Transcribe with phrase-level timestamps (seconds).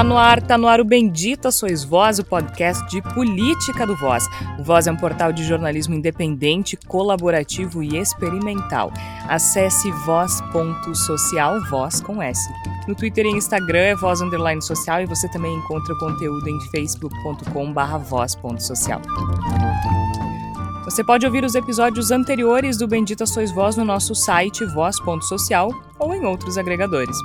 [0.00, 3.94] Tá no ar, tá no ar o Bendita Sois Voz, o podcast de política do
[3.94, 4.24] Voz.
[4.58, 8.90] O Voz é um portal de jornalismo independente, colaborativo e experimental.
[9.28, 12.40] Acesse voz.social, voz com S.
[12.88, 17.70] No Twitter e Instagram é voz underline social e você também encontra conteúdo em facebook.com
[17.70, 19.02] barra voz.social.
[20.86, 26.14] Você pode ouvir os episódios anteriores do Bendita Sois Voz no nosso site voz.social ou
[26.14, 27.18] em outros agregadores.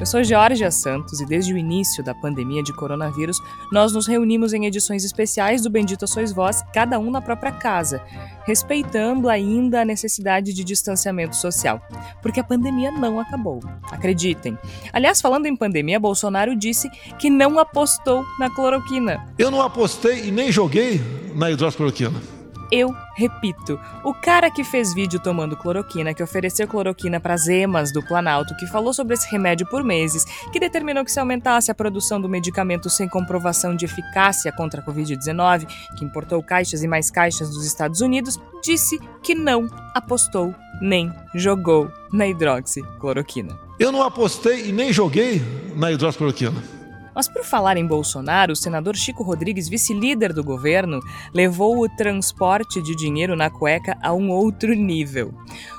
[0.00, 3.38] Eu sou Georgia Santos e desde o início da pandemia de coronavírus,
[3.70, 8.02] nós nos reunimos em edições especiais do Bendito Sois Vós, cada um na própria casa,
[8.46, 11.82] respeitando ainda a necessidade de distanciamento social.
[12.22, 13.60] Porque a pandemia não acabou.
[13.90, 14.56] Acreditem.
[14.90, 16.88] Aliás, falando em pandemia, Bolsonaro disse
[17.18, 19.28] que não apostou na cloroquina.
[19.38, 20.98] Eu não apostei e nem joguei
[21.34, 22.39] na hidroxicloroquina.
[22.70, 27.92] Eu repito, o cara que fez vídeo tomando cloroquina, que ofereceu cloroquina para as emas
[27.92, 31.74] do Planalto, que falou sobre esse remédio por meses, que determinou que se aumentasse a
[31.74, 37.10] produção do medicamento sem comprovação de eficácia contra a Covid-19, que importou caixas e mais
[37.10, 43.58] caixas dos Estados Unidos, disse que não apostou nem jogou na hidroxicloroquina.
[43.78, 45.42] Eu não apostei e nem joguei
[45.76, 46.79] na hidroxicloroquina.
[47.20, 51.00] Mas por falar em Bolsonaro, o senador Chico Rodrigues, vice-líder do governo,
[51.34, 55.34] levou o transporte de dinheiro na cueca a um outro nível.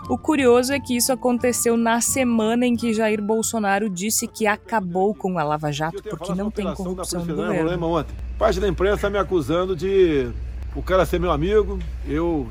[0.08, 5.16] O curioso é que isso aconteceu na semana em que Jair Bolsonaro disse que acabou
[5.16, 7.88] com a Lava Jato porque não tem corrupção no governo.
[7.88, 8.14] Ontem.
[8.38, 10.30] Parte da imprensa me acusando de
[10.76, 12.48] o cara ser meu amigo, eu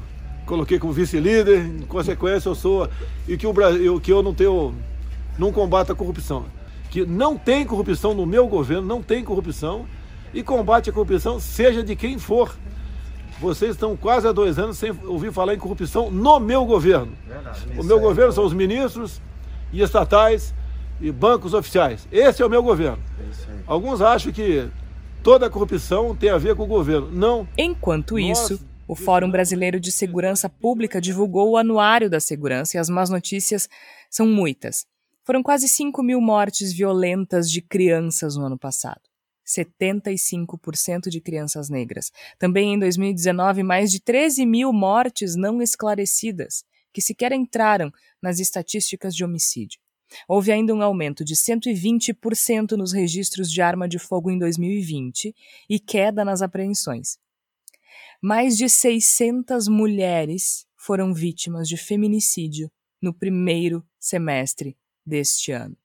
[0.47, 2.89] coloquei como vice-líder, em consequência eu sou
[3.29, 4.75] e que o Brasil, que eu não tenho
[5.39, 6.45] não combate a corrupção
[6.91, 9.87] que não tem corrupção no meu governo, não tem corrupção,
[10.35, 12.55] e combate a corrupção, seja de quem for.
[13.41, 17.13] Vocês estão quase há dois anos sem ouvir falar em corrupção no meu governo.
[17.27, 19.21] Verdade, o meu governo são os ministros
[19.73, 20.53] e estatais
[21.01, 22.07] e bancos oficiais.
[22.13, 22.99] Esse é o meu governo.
[23.19, 24.69] É Alguns acham que
[25.23, 27.11] toda a corrupção tem a ver com o governo.
[27.11, 27.49] Não.
[27.57, 32.91] Enquanto isso, o Fórum Brasileiro de Segurança Pública divulgou o Anuário da Segurança e as
[32.91, 33.69] más notícias
[34.11, 34.85] são muitas.
[35.25, 39.03] Foram quase 5 mil mortes violentas de crianças no ano passado.
[39.47, 42.11] 75% de crianças negras.
[42.39, 47.91] Também em 2019, mais de 13 mil mortes não esclarecidas, que sequer entraram
[48.23, 49.81] nas estatísticas de homicídio.
[50.27, 55.35] Houve ainda um aumento de 120% nos registros de arma de fogo em 2020
[55.69, 57.19] e queda nas apreensões.
[58.23, 62.71] Mais de 600 mulheres foram vítimas de feminicídio
[63.01, 64.77] no primeiro semestre
[65.11, 65.77] deste ano.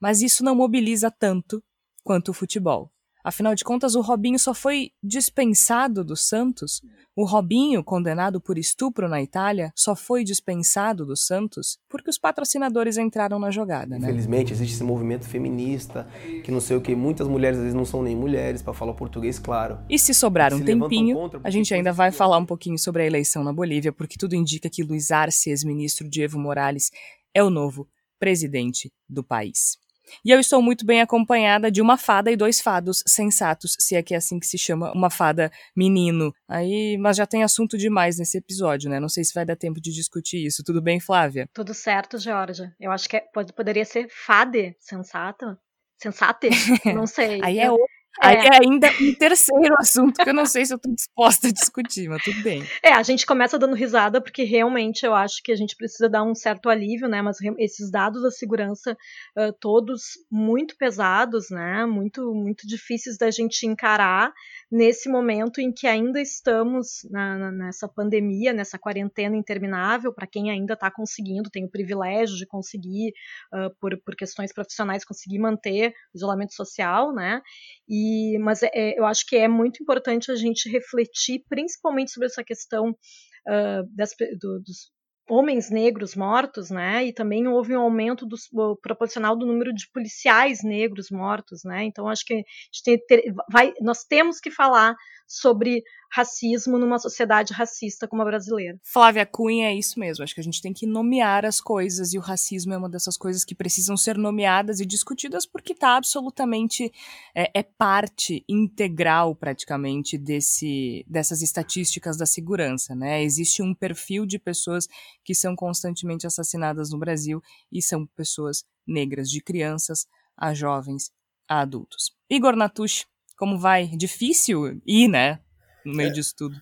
[0.00, 1.62] Mas isso não mobiliza tanto
[2.02, 2.90] quanto o futebol.
[3.26, 6.80] Afinal de contas, o Robinho só foi dispensado do Santos.
[7.16, 12.96] O Robinho, condenado por estupro na Itália, só foi dispensado do Santos porque os patrocinadores
[12.96, 14.06] entraram na jogada, né?
[14.06, 16.06] Infelizmente, existe esse movimento feminista,
[16.44, 18.94] que não sei o que, muitas mulheres às vezes não são nem mulheres, para falar
[18.94, 19.80] português, claro.
[19.90, 23.06] E se sobrar um se tempinho, a gente ainda vai falar um pouquinho sobre a
[23.06, 26.92] eleição na Bolívia, porque tudo indica que Luiz Arce, ex-ministro de Evo Morales,
[27.34, 27.88] é o novo
[28.18, 29.78] presidente do país.
[30.24, 34.02] E eu estou muito bem acompanhada de uma fada e dois fados sensatos, se é
[34.02, 36.32] que é assim que se chama uma fada menino.
[36.48, 39.00] Aí, mas já tem assunto demais nesse episódio, né?
[39.00, 40.62] Não sei se vai dar tempo de discutir isso.
[40.64, 41.48] Tudo bem, Flávia?
[41.52, 42.74] Tudo certo, Georgia.
[42.78, 45.58] Eu acho que é, pode, poderia ser fade, sensato.
[45.98, 46.50] Sensate?
[46.94, 47.40] Não sei.
[47.42, 48.34] Aí é outro é.
[48.34, 52.08] é ainda um terceiro assunto que eu não sei se eu estou disposta a discutir,
[52.08, 52.62] mas tudo bem.
[52.82, 56.22] É, a gente começa dando risada porque realmente eu acho que a gente precisa dar
[56.22, 57.22] um certo alívio, né?
[57.22, 58.96] Mas esses dados da segurança
[59.36, 61.84] uh, todos muito pesados, né?
[61.86, 64.32] Muito muito difíceis da gente encarar
[64.70, 70.50] nesse momento em que ainda estamos na, na, nessa pandemia, nessa quarentena interminável, para quem
[70.50, 73.12] ainda está conseguindo, tem o privilégio de conseguir,
[73.52, 77.40] uh, por, por questões profissionais, conseguir manter o isolamento social, né?
[77.88, 78.05] E,
[78.40, 82.44] mas é, é, eu acho que é muito importante a gente refletir, principalmente sobre essa
[82.44, 84.10] questão uh, das,
[84.40, 84.90] do, dos
[85.28, 87.04] homens negros mortos, né?
[87.04, 88.36] E também houve um aumento do,
[88.80, 91.84] proporcional do número de policiais negros mortos, né?
[91.84, 94.94] Então acho que a gente tem, ter, vai, nós temos que falar
[95.26, 98.78] sobre racismo numa sociedade racista como a brasileira.
[98.82, 100.24] Flávia Cunha é isso mesmo.
[100.24, 103.16] Acho que a gente tem que nomear as coisas e o racismo é uma dessas
[103.16, 106.92] coisas que precisam ser nomeadas e discutidas porque está absolutamente
[107.34, 113.22] é, é, parte integral praticamente desse dessas estatísticas da segurança, né?
[113.22, 114.88] Existe um perfil de pessoas
[115.24, 120.06] que são constantemente assassinadas no Brasil e são pessoas negras, de crianças
[120.36, 121.10] a jovens
[121.48, 122.12] a adultos.
[122.28, 123.06] Igor Natush,
[123.36, 123.86] como vai?
[123.88, 125.40] Difícil ir, né?
[125.86, 126.12] No meio é.
[126.12, 126.56] disso tudo.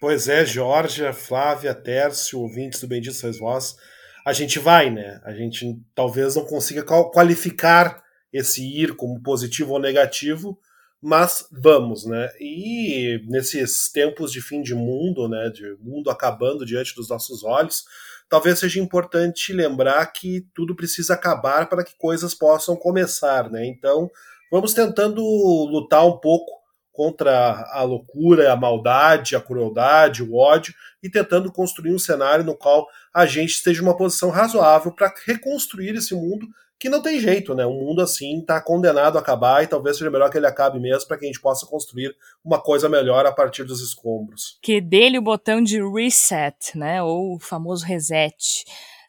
[0.00, 3.76] Pois é, Georgia, Flávia, Tércio, ouvintes do Bendito Sois Vós.
[4.24, 5.20] A gente vai, né?
[5.24, 10.58] A gente talvez não consiga qualificar esse ir como positivo ou negativo,
[11.02, 12.30] mas vamos, né?
[12.40, 17.84] E nesses tempos de fim de mundo, né, de mundo acabando diante dos nossos olhos,
[18.28, 23.66] talvez seja importante lembrar que tudo precisa acabar para que coisas possam começar, né?
[23.66, 24.10] Então,
[24.50, 26.59] vamos tentando lutar um pouco
[26.92, 32.56] contra a loucura, a maldade, a crueldade, o ódio e tentando construir um cenário no
[32.56, 36.46] qual a gente esteja uma posição razoável para reconstruir esse mundo
[36.80, 37.66] que não tem jeito, né?
[37.66, 41.06] Um mundo assim está condenado a acabar e talvez seja melhor que ele acabe mesmo
[41.06, 44.58] para que a gente possa construir uma coisa melhor a partir dos escombros.
[44.62, 47.02] Que dele o botão de reset, né?
[47.02, 48.64] Ou o famoso reset.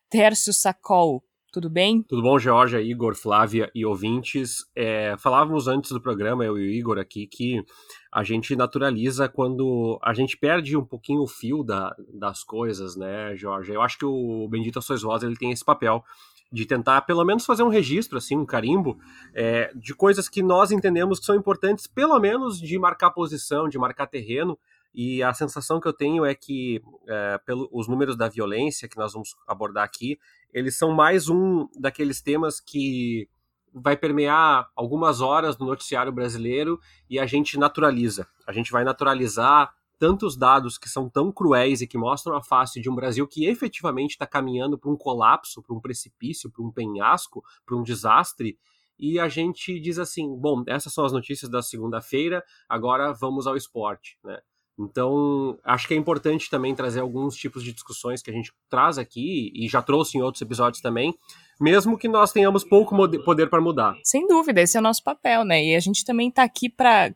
[0.09, 2.01] Tércio Sacol, tudo bem?
[2.03, 4.65] Tudo bom, Georgia, Igor, Flávia e ouvintes.
[4.75, 7.63] É, falávamos antes do programa, eu e o Igor aqui, que
[8.11, 13.35] a gente naturaliza quando a gente perde um pouquinho o fio da, das coisas, né,
[13.35, 13.73] Georgia?
[13.73, 16.03] Eu acho que o Bendito Sois Vós ele tem esse papel
[16.51, 18.97] de tentar pelo menos fazer um registro, assim, um carimbo,
[19.33, 23.77] é, de coisas que nós entendemos que são importantes, pelo menos de marcar posição, de
[23.77, 24.57] marcar terreno,
[24.93, 27.39] e a sensação que eu tenho é que é,
[27.87, 30.19] números da violência que nós vamos abordar aqui,
[30.53, 33.29] eles são mais um daqueles temas que
[33.73, 36.79] vai permear algumas horas no noticiário brasileiro
[37.09, 38.27] e a gente naturaliza.
[38.45, 42.81] A gente vai naturalizar tantos dados que são tão cruéis e que mostram a face
[42.81, 46.71] de um Brasil que efetivamente está caminhando para um colapso, para um precipício, para um
[46.71, 48.57] penhasco, para um desastre.
[48.99, 53.55] E a gente diz assim: bom, essas são as notícias da segunda-feira, agora vamos ao
[53.55, 54.17] esporte.
[54.23, 54.41] Né?
[54.83, 58.97] Então, acho que é importante também trazer alguns tipos de discussões que a gente traz
[58.97, 61.13] aqui e já trouxe em outros episódios também,
[61.59, 63.95] mesmo que nós tenhamos pouco poder para mudar.
[64.03, 65.63] Sem dúvida, esse é o nosso papel, né?
[65.63, 67.13] E a gente também está aqui para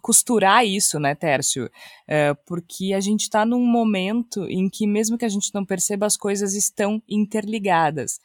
[0.00, 1.68] costurar isso, né, Tércio?
[2.06, 6.06] É, porque a gente está num momento em que, mesmo que a gente não perceba,
[6.06, 8.20] as coisas estão interligadas.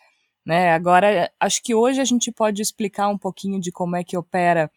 [0.46, 0.74] Né?
[0.74, 4.70] Agora, acho que hoje a gente pode explicar um pouquinho de como é que opera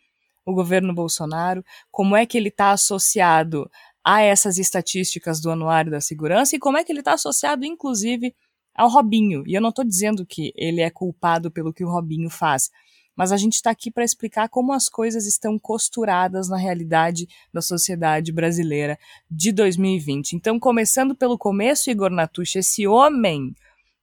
[0.46, 3.68] o governo Bolsonaro, como é que ele está associado
[4.06, 8.32] a essas estatísticas do Anuário da Segurança e como é que ele está associado, inclusive,
[8.72, 9.42] ao Robinho.
[9.48, 12.70] E eu não estou dizendo que ele é culpado pelo que o Robinho faz,
[13.16, 17.60] mas a gente está aqui para explicar como as coisas estão costuradas na realidade da
[17.60, 18.96] sociedade brasileira
[19.28, 20.34] de 2020.
[20.34, 23.56] Então, começando pelo começo, Igor Natucci, esse homem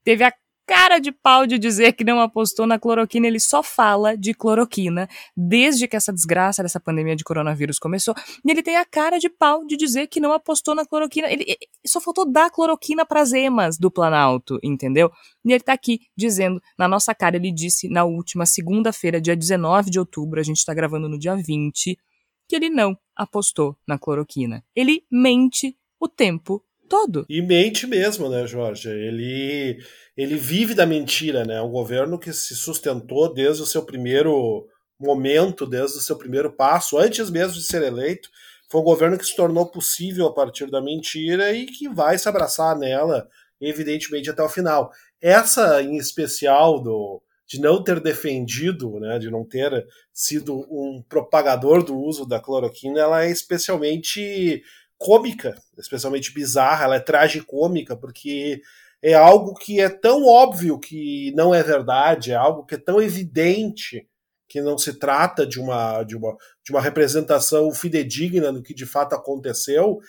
[0.04, 0.34] teve a
[0.66, 5.08] cara de pau de dizer que não apostou na cloroquina, ele só fala de cloroquina
[5.36, 8.14] desde que essa desgraça dessa pandemia de coronavírus começou.
[8.46, 11.32] E ele tem a cara de pau de dizer que não apostou na cloroquina.
[11.32, 15.12] Ele, ele só faltou dar cloroquina para as emas do Planalto, entendeu?
[15.46, 19.92] E ele tá aqui dizendo na nossa cara, ele disse na última segunda-feira, dia 19
[19.92, 21.98] de outubro, a gente tá gravando no dia 20,
[22.48, 24.64] que ele não apostou na cloroquina.
[24.76, 26.64] Ele mente o tempo
[26.94, 27.26] todo.
[27.28, 28.88] E mente mesmo, né, Jorge?
[28.88, 29.84] Ele,
[30.16, 31.56] ele vive da mentira, né?
[31.56, 34.68] É um governo que se sustentou desde o seu primeiro
[35.00, 38.30] momento, desde o seu primeiro passo, antes mesmo de ser eleito.
[38.70, 42.30] Foi um governo que se tornou possível a partir da mentira e que vai se
[42.30, 43.28] abraçar nela,
[43.60, 44.92] evidentemente, até o final.
[45.20, 51.84] Essa, em especial, do, de não ter defendido, né, de não ter sido um propagador
[51.84, 54.64] do uso da cloroquina, ela é especialmente
[55.04, 58.62] cômica, especialmente bizarra, ela é tragicômica, porque
[59.02, 63.02] é algo que é tão óbvio que não é verdade, é algo que é tão
[63.02, 64.08] evidente
[64.48, 68.86] que não se trata de uma, de uma, de uma representação fidedigna do que de
[68.86, 70.00] fato aconteceu,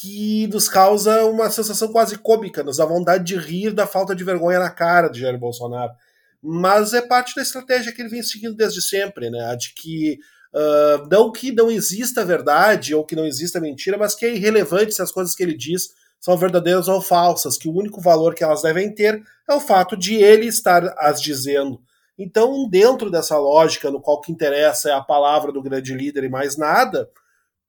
[0.00, 4.22] que nos causa uma sensação quase cômica, nos dá vontade de rir da falta de
[4.22, 5.92] vergonha na cara de Jair Bolsonaro.
[6.40, 9.46] Mas é parte da estratégia que ele vem seguindo desde sempre, né?
[9.46, 10.18] A de que
[10.54, 14.94] Uh, não que não exista verdade ou que não exista mentira, mas que é irrelevante
[14.94, 18.42] se as coisas que ele diz são verdadeiras ou falsas, que o único valor que
[18.42, 21.80] elas devem ter é o fato de ele estar as dizendo.
[22.18, 26.28] Então, dentro dessa lógica, no qual que interessa é a palavra do grande líder e
[26.28, 27.08] mais nada,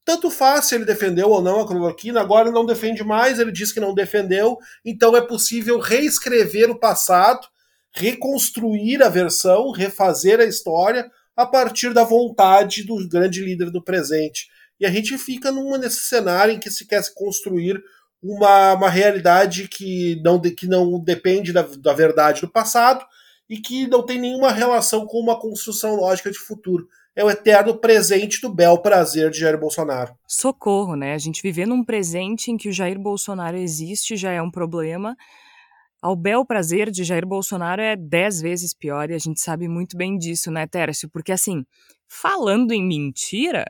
[0.05, 3.51] tanto faz se ele defendeu ou não a cloroquina, agora ele não defende mais, ele
[3.51, 7.45] diz que não defendeu, então é possível reescrever o passado,
[7.91, 14.47] reconstruir a versão, refazer a história, a partir da vontade do grande líder do presente.
[14.79, 17.79] E a gente fica nesse cenário em que se quer construir
[18.21, 23.05] uma, uma realidade que não, que não depende da, da verdade do passado
[23.47, 26.87] e que não tem nenhuma relação com uma construção lógica de futuro.
[27.15, 30.15] É o eterno presente do bel prazer de Jair Bolsonaro.
[30.27, 31.13] Socorro, né?
[31.13, 35.15] A gente viver num presente em que o Jair Bolsonaro existe já é um problema
[36.07, 39.97] ao bel prazer de Jair Bolsonaro é dez vezes pior e a gente sabe muito
[39.97, 41.09] bem disso, né, Tércio?
[41.09, 41.65] Porque, assim,
[42.07, 43.65] falando em mentira,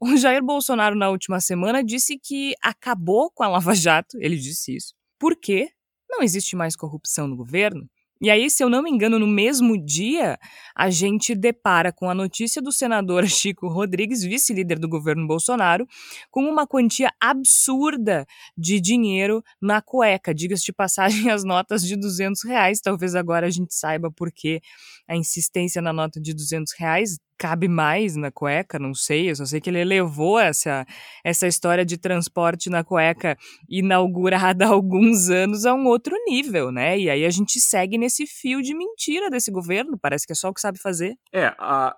[0.00, 4.74] o Jair Bolsonaro, na última semana, disse que acabou com a Lava Jato, ele disse
[4.74, 5.70] isso, porque
[6.08, 7.88] não existe mais corrupção no governo
[8.22, 10.38] E aí, se eu não me engano, no mesmo dia,
[10.76, 15.86] a gente depara com a notícia do senador Chico Rodrigues, vice-líder do governo Bolsonaro,
[16.30, 20.34] com uma quantia absurda de dinheiro na cueca.
[20.34, 22.80] Diga-se de passagem, as notas de 200 reais.
[22.80, 24.60] Talvez agora a gente saiba por que
[25.08, 29.46] a insistência na nota de 200 reais cabe mais na cueca, não sei, eu só
[29.46, 30.84] sei que ele elevou essa,
[31.24, 33.34] essa história de transporte na cueca
[33.66, 36.98] inaugurada há alguns anos a um outro nível, né?
[36.98, 40.48] E aí a gente segue nesse fio de mentira desse governo, parece que é só
[40.48, 41.16] o que sabe fazer.
[41.32, 41.96] É, a,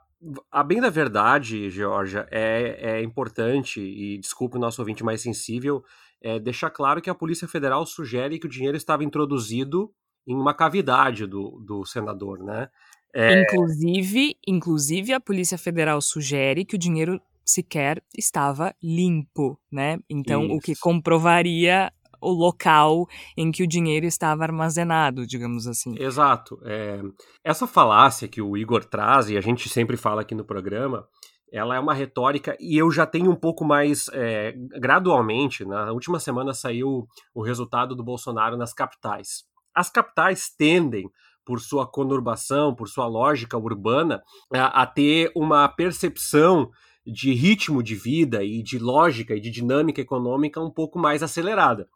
[0.50, 5.83] a bem da verdade, Georgia, é, é importante, e desculpe o nosso ouvinte mais sensível,
[6.21, 9.92] é deixar claro que a Polícia Federal sugere que o dinheiro estava introduzido
[10.26, 12.69] em uma cavidade do, do senador, né?
[13.14, 13.42] É...
[13.42, 19.99] Inclusive, inclusive, a Polícia Federal sugere que o dinheiro sequer estava limpo, né?
[20.09, 20.54] Então, Isso.
[20.54, 21.92] o que comprovaria
[22.23, 25.95] o local em que o dinheiro estava armazenado, digamos assim.
[25.99, 26.59] Exato.
[26.64, 27.02] É,
[27.45, 31.07] essa falácia que o Igor traz, e a gente sempre fala aqui no programa,
[31.52, 35.64] ela é uma retórica e eu já tenho um pouco mais é, gradualmente.
[35.64, 39.45] Na última semana saiu o resultado do Bolsonaro nas capitais.
[39.75, 41.11] As capitais tendem
[41.45, 46.71] por sua conurbação, por sua lógica urbana, a, a ter uma percepção
[47.06, 51.88] de ritmo de vida e de lógica e de dinâmica econômica um pouco mais acelerada.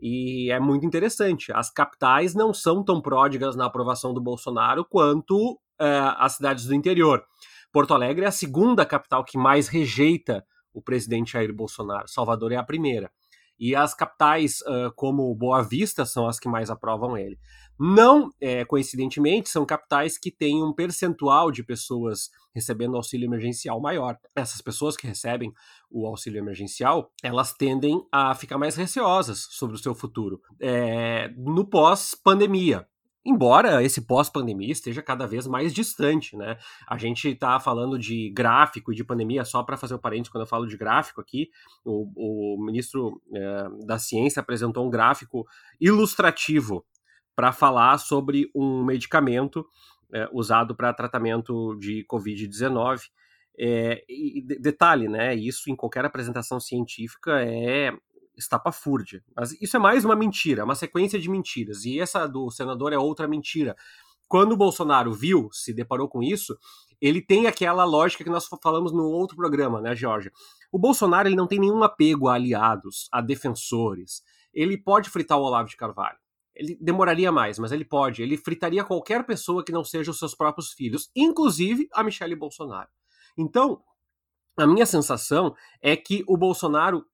[0.00, 1.52] E é muito interessante.
[1.52, 6.74] As capitais não são tão pródigas na aprovação do Bolsonaro quanto é, as cidades do
[6.74, 7.24] interior.
[7.72, 12.08] Porto Alegre é a segunda capital que mais rejeita o presidente Jair Bolsonaro.
[12.08, 13.10] Salvador é a primeira.
[13.58, 17.38] E as capitais, uh, como Boa Vista, são as que mais aprovam ele.
[17.78, 24.18] Não, é, coincidentemente, são capitais que têm um percentual de pessoas recebendo auxílio emergencial maior.
[24.36, 25.52] Essas pessoas que recebem
[25.90, 31.64] o auxílio emergencial, elas tendem a ficar mais receosas sobre o seu futuro é, no
[31.64, 32.86] pós-pandemia.
[33.24, 36.58] Embora esse pós-pandemia esteja cada vez mais distante, né?
[36.88, 40.28] A gente está falando de gráfico e de pandemia, só para fazer o um parênteses,
[40.28, 41.48] quando eu falo de gráfico aqui,
[41.84, 45.46] o, o ministro é, da Ciência apresentou um gráfico
[45.80, 46.84] ilustrativo
[47.36, 49.64] para falar sobre um medicamento
[50.12, 53.02] é, usado para tratamento de Covid-19.
[53.56, 55.34] É, e detalhe, né?
[55.34, 57.92] Isso em qualquer apresentação científica é
[58.36, 59.22] estapafúrdia.
[59.34, 61.84] Mas isso é mais uma mentira, uma sequência de mentiras.
[61.84, 63.76] E essa do senador é outra mentira.
[64.28, 66.56] Quando o Bolsonaro viu, se deparou com isso,
[67.00, 70.30] ele tem aquela lógica que nós falamos no outro programa, né, Jorge?
[70.70, 74.22] O Bolsonaro ele não tem nenhum apego a aliados, a defensores.
[74.54, 76.16] Ele pode fritar o Olavo de Carvalho.
[76.54, 78.22] Ele demoraria mais, mas ele pode.
[78.22, 82.88] Ele fritaria qualquer pessoa que não seja os seus próprios filhos, inclusive a Michelle Bolsonaro.
[83.36, 83.82] Então,
[84.56, 87.04] a minha sensação é que o Bolsonaro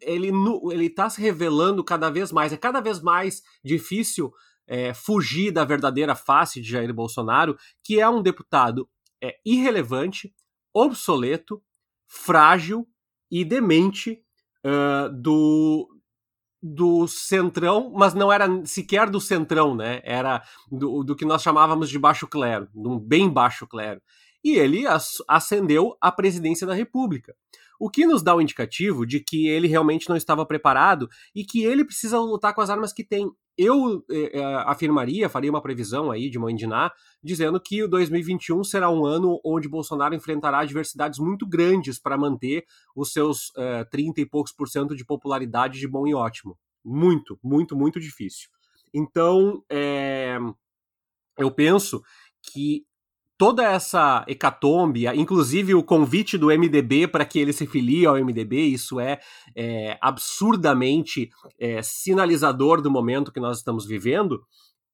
[0.00, 0.30] ele
[0.70, 2.52] ele está se revelando cada vez mais.
[2.52, 4.32] É cada vez mais difícil
[4.66, 8.88] é, fugir da verdadeira face de Jair Bolsonaro, que é um deputado
[9.22, 10.34] é, irrelevante,
[10.74, 11.62] obsoleto,
[12.06, 12.86] frágil
[13.30, 14.22] e demente
[14.64, 15.88] uh, do,
[16.62, 20.00] do centrão, mas não era sequer do centrão, né?
[20.04, 24.00] Era do, do que nós chamávamos de baixo clero, um bem baixo clero.
[24.44, 24.84] E ele
[25.28, 27.34] ascendeu à presidência da República.
[27.78, 31.44] O que nos dá o um indicativo de que ele realmente não estava preparado e
[31.44, 33.30] que ele precisa lutar com as armas que tem.
[33.58, 36.90] Eu eh, eh afirmaria, faria uma previsão aí de Mandiná,
[37.22, 42.64] dizendo que o 2021 será um ano onde Bolsonaro enfrentará adversidades muito grandes para manter
[42.94, 46.58] os seus eh, 30 e poucos por cento de popularidade de bom e ótimo.
[46.84, 48.48] Muito, muito, muito difícil.
[48.94, 50.38] Então, é,
[51.36, 52.02] eu penso
[52.42, 52.86] que
[53.38, 58.62] toda essa hecatombe, inclusive o convite do MDB para que ele se filie ao MDB,
[58.66, 59.20] isso é,
[59.54, 64.42] é absurdamente é, sinalizador do momento que nós estamos vivendo.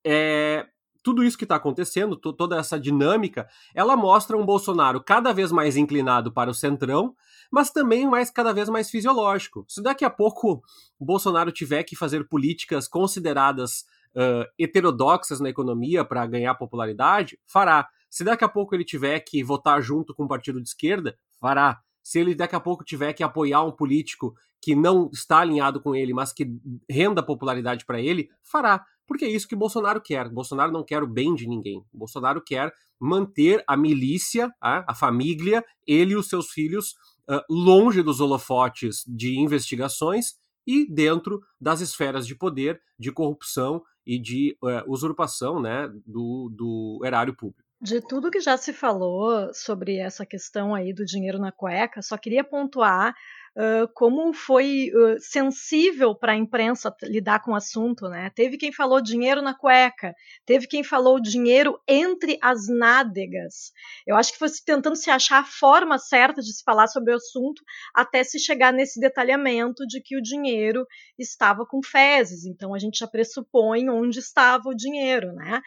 [0.05, 0.67] É,
[1.03, 5.77] tudo isso que está acontecendo, toda essa dinâmica, ela mostra um Bolsonaro cada vez mais
[5.77, 7.15] inclinado para o centrão,
[7.51, 9.65] mas também mais cada vez mais fisiológico.
[9.69, 10.63] Se daqui a pouco
[10.99, 13.85] o Bolsonaro tiver que fazer políticas consideradas
[14.15, 17.89] uh, heterodoxas na economia para ganhar popularidade, fará.
[18.13, 21.81] Se daqui a pouco ele tiver que votar junto com o partido de esquerda, fará.
[22.03, 25.97] Se ele daqui a pouco tiver que apoiar um político que não está alinhado com
[25.97, 26.47] ele, mas que
[26.91, 28.85] renda popularidade para ele, fará.
[29.07, 30.29] Porque é isso que Bolsonaro quer.
[30.29, 31.83] Bolsonaro não quer o bem de ninguém.
[31.91, 36.95] Bolsonaro quer manter a milícia, a, família, ele e os seus filhos
[37.31, 40.35] uh, longe dos holofotes de investigações
[40.67, 47.01] e dentro das esferas de poder, de corrupção e de uh, usurpação né, do, do
[47.07, 47.62] erário público.
[47.85, 52.17] De tudo que já se falou sobre essa questão aí do dinheiro na cueca, só
[52.17, 53.13] queria pontuar
[53.57, 58.31] uh, como foi uh, sensível para a imprensa lidar com o assunto, né?
[58.37, 60.15] Teve quem falou dinheiro na cueca,
[60.47, 63.73] teve quem falou dinheiro entre as nádegas.
[64.07, 67.17] Eu acho que foi tentando se achar a forma certa de se falar sobre o
[67.17, 67.63] assunto
[67.93, 70.87] até se chegar nesse detalhamento de que o dinheiro
[71.19, 72.45] estava com fezes.
[72.45, 75.61] Então a gente já pressupõe onde estava o dinheiro, né?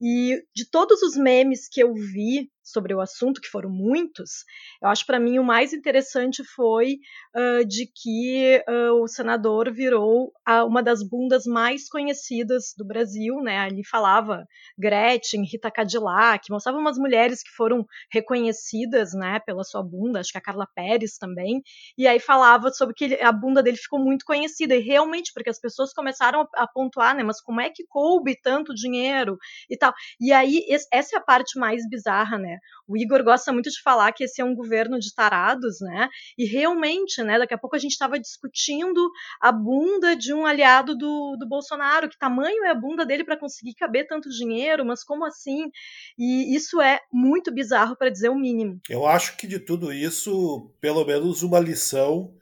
[0.00, 4.44] E de todos os memes que eu vi sobre o assunto, que foram muitos,
[4.80, 6.98] eu acho para mim o mais interessante foi
[7.34, 13.36] uh, de que uh, o senador virou a, uma das bundas mais conhecidas do Brasil,
[13.42, 13.58] né?
[13.58, 14.44] Ali falava
[14.78, 20.38] Gretchen, Rita Cadillac, mostrava umas mulheres que foram reconhecidas, né, pela sua bunda, acho que
[20.38, 21.62] a Carla Pérez também,
[21.98, 25.60] e aí falava sobre que a bunda dele ficou muito conhecida, e realmente, porque as
[25.60, 29.36] pessoas começaram a, a pontuar, né, mas como é que coube tanto dinheiro
[29.68, 29.89] e tal.
[30.20, 32.58] E aí, essa é a parte mais bizarra, né?
[32.86, 36.08] O Igor gosta muito de falar que esse é um governo de tarados, né?
[36.36, 37.38] E realmente, né?
[37.38, 42.08] Daqui a pouco a gente estava discutindo a bunda de um aliado do, do Bolsonaro,
[42.08, 45.70] que tamanho é a bunda dele para conseguir caber tanto dinheiro, mas como assim?
[46.18, 48.80] E isso é muito bizarro para dizer o mínimo.
[48.88, 52.34] Eu acho que de tudo isso, pelo menos uma lição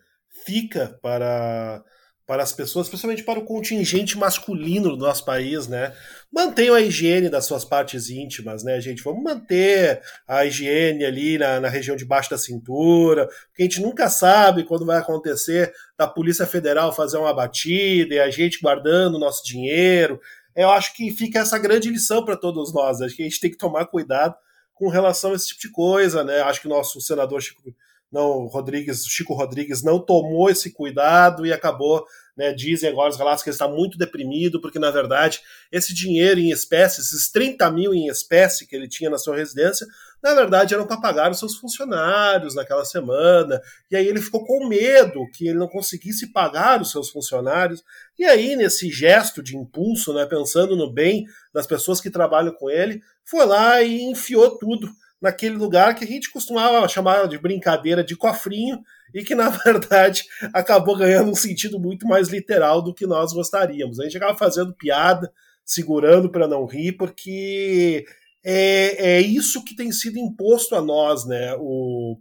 [0.45, 1.85] fica para
[2.29, 5.95] para as pessoas, principalmente para o contingente masculino do nosso país, né?
[6.31, 9.03] Mantenham a higiene das suas partes íntimas, né, gente?
[9.03, 13.81] Vamos manter a higiene ali na, na região de baixo da cintura, porque a gente
[13.81, 19.15] nunca sabe quando vai acontecer da Polícia Federal fazer uma batida e a gente guardando
[19.15, 20.21] o nosso dinheiro.
[20.55, 23.01] Eu acho que fica essa grande lição para todos nós.
[23.01, 24.35] Acho que a gente tem que tomar cuidado
[24.75, 26.43] com relação a esse tipo de coisa, né?
[26.43, 27.63] Acho que o nosso senador Chico
[28.11, 33.43] não, Rodrigues, Chico Rodrigues não tomou esse cuidado e acabou, né, dizem agora os relatos
[33.43, 37.93] que ele está muito deprimido, porque na verdade esse dinheiro em espécie, esses 30 mil
[37.93, 39.87] em espécie que ele tinha na sua residência,
[40.23, 43.61] na verdade eram para pagar os seus funcionários naquela semana,
[43.91, 47.85] e aí ele ficou com medo que ele não conseguisse pagar os seus funcionários,
[48.19, 52.71] e aí nesse gesto de impulso, né, pensando no bem das pessoas que trabalham com
[52.71, 54.89] ele, foi lá e enfiou tudo
[55.21, 58.81] naquele lugar que a gente costumava chamar de brincadeira de cofrinho
[59.15, 63.99] e que na verdade acabou ganhando um sentido muito mais literal do que nós gostaríamos.
[63.99, 65.33] A gente acaba fazendo piada,
[65.65, 68.05] segurando para não rir, porque
[68.45, 71.55] é, é isso que tem sido imposto a nós, né?
[71.59, 72.17] O,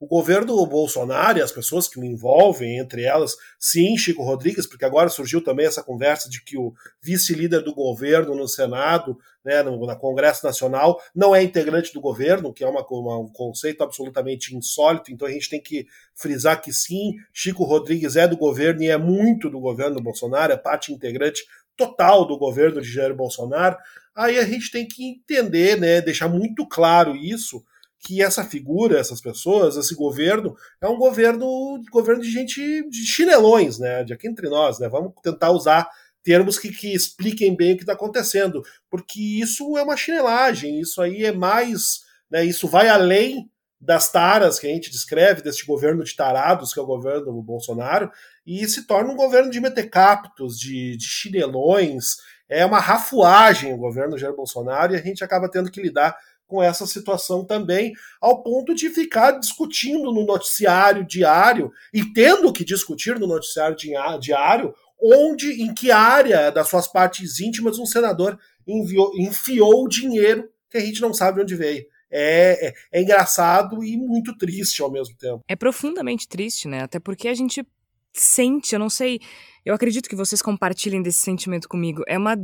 [0.00, 4.86] o governo Bolsonaro e as pessoas que o envolvem, entre elas, sim, Chico Rodrigues, porque
[4.86, 9.84] agora surgiu também essa conversa de que o vice-líder do governo no Senado, né, no,
[9.84, 14.56] na Congresso Nacional, não é integrante do governo, que é uma, uma, um conceito absolutamente
[14.56, 18.88] insólito, então a gente tem que frisar que sim, Chico Rodrigues é do governo e
[18.88, 21.44] é muito do governo Bolsonaro, é parte integrante
[21.76, 23.76] total do governo de Jair Bolsonaro.
[24.14, 27.62] Aí a gente tem que entender, né, deixar muito claro isso,
[28.00, 33.78] que essa figura, essas pessoas, esse governo, é um governo, governo de gente de chinelões,
[33.78, 34.02] né?
[34.02, 34.88] De aqui entre nós, né?
[34.88, 35.88] Vamos tentar usar
[36.22, 41.00] termos que, que expliquem bem o que está acontecendo, porque isso é uma chinelagem, isso
[41.00, 42.44] aí é mais, né?
[42.44, 46.82] Isso vai além das taras que a gente descreve deste governo de tarados, que é
[46.82, 48.10] o governo do Bolsonaro,
[48.46, 52.16] e se torna um governo de metecaptos, de, de chinelões,
[52.48, 56.16] é uma rafuagem o governo Jair Bolsonaro, e a gente acaba tendo que lidar
[56.50, 62.64] com essa situação também, ao ponto de ficar discutindo no noticiário diário e tendo que
[62.64, 63.76] discutir no noticiário
[64.20, 68.36] diário onde, em que área das suas partes íntimas um senador
[68.66, 71.86] enviou, enfiou o dinheiro que a gente não sabe onde veio.
[72.10, 75.44] É, é, é, engraçado e muito triste ao mesmo tempo.
[75.46, 76.82] É profundamente triste, né?
[76.82, 77.64] Até porque a gente
[78.12, 79.20] sente, eu não sei,
[79.64, 82.02] eu acredito que vocês compartilhem desse sentimento comigo.
[82.08, 82.36] É uma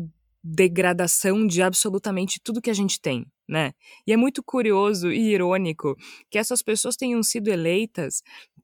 [0.46, 3.72] degradação de absolutamente tudo que a gente tem, né?
[4.06, 5.96] E é muito curioso e irônico
[6.30, 8.22] que essas pessoas tenham sido eleitas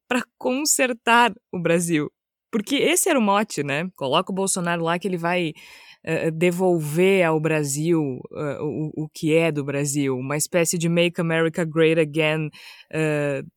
[0.09, 2.11] para consertar o Brasil.
[2.53, 3.89] Porque esse era o mote, né?
[3.97, 5.53] Coloca o Bolsonaro lá que ele vai
[6.07, 11.21] uh, devolver ao Brasil uh, o, o que é do Brasil, uma espécie de Make
[11.21, 13.51] America Great Again uh,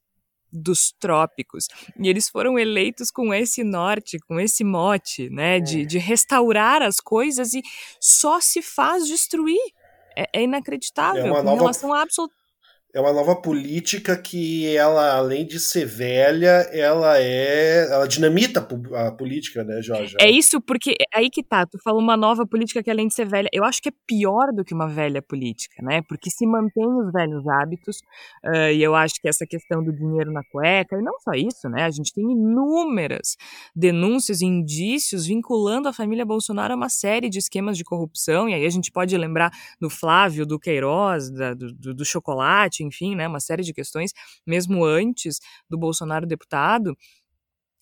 [0.55, 1.67] dos trópicos.
[1.99, 5.59] E eles foram eleitos com esse norte, com esse mote, né?
[5.59, 5.85] De, é.
[5.85, 7.61] de restaurar as coisas e
[7.99, 9.59] só se faz destruir.
[10.17, 11.25] É, é inacreditável.
[11.25, 11.61] É uma nova...
[11.61, 12.33] Relação a absoluto
[12.95, 17.91] é uma nova política que ela, além de ser velha, ela é.
[17.91, 20.15] Ela dinamita a política, né, Jorge?
[20.17, 23.13] É isso, porque é aí que tá, tu falou uma nova política que além de
[23.13, 26.01] ser velha, eu acho que é pior do que uma velha política, né?
[26.07, 27.97] Porque se mantém os velhos hábitos,
[28.45, 31.67] uh, e eu acho que essa questão do dinheiro na cueca, e não só isso,
[31.67, 31.83] né?
[31.83, 33.35] A gente tem inúmeras
[33.75, 38.53] denúncias e indícios vinculando a família Bolsonaro a uma série de esquemas de corrupção, e
[38.53, 43.27] aí a gente pode lembrar do Flávio, do Queiroz, da, do, do chocolate enfim, né,
[43.27, 44.11] uma série de questões,
[44.45, 46.95] mesmo antes do Bolsonaro deputado.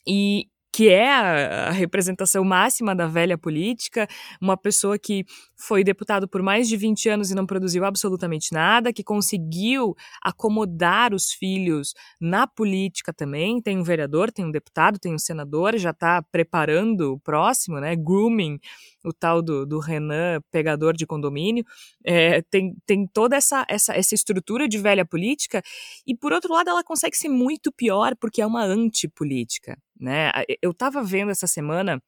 [0.07, 4.07] e que é a, representação máxima da velha política,
[4.41, 5.23] uma pessoa que
[5.55, 11.13] foi deputado por mais de 20 anos e não produziu absolutamente nada, que conseguiu acomodar
[11.13, 13.61] os filhos na política também.
[13.61, 17.95] Tem um vereador, tem um deputado, tem um senador, já está preparando o próximo, né?
[17.95, 18.59] Grooming
[19.03, 21.65] o tal do, do Renan, pegador de condomínio,
[22.05, 25.61] é, tem, tem toda essa, essa, essa estrutura de velha política,
[26.05, 29.77] e por outro lado ela consegue ser muito pior porque é uma antipolítica.
[29.99, 30.31] Né?
[30.61, 32.01] Eu estava vendo essa semana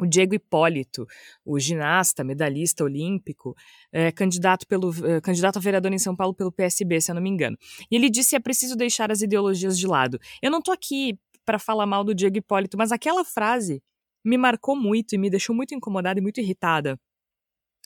[0.00, 1.06] o Diego Hipólito,
[1.44, 3.54] o ginasta, medalhista olímpico,
[3.92, 7.22] é, candidato, pelo, é, candidato a vereador em São Paulo pelo PSB, se eu não
[7.22, 7.56] me engano.
[7.90, 10.18] E ele disse é preciso deixar as ideologias de lado.
[10.42, 13.82] Eu não estou aqui para falar mal do Diego Hipólito, mas aquela frase
[14.24, 16.98] me marcou muito e me deixou muito incomodada e muito irritada.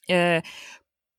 [0.09, 0.43] É,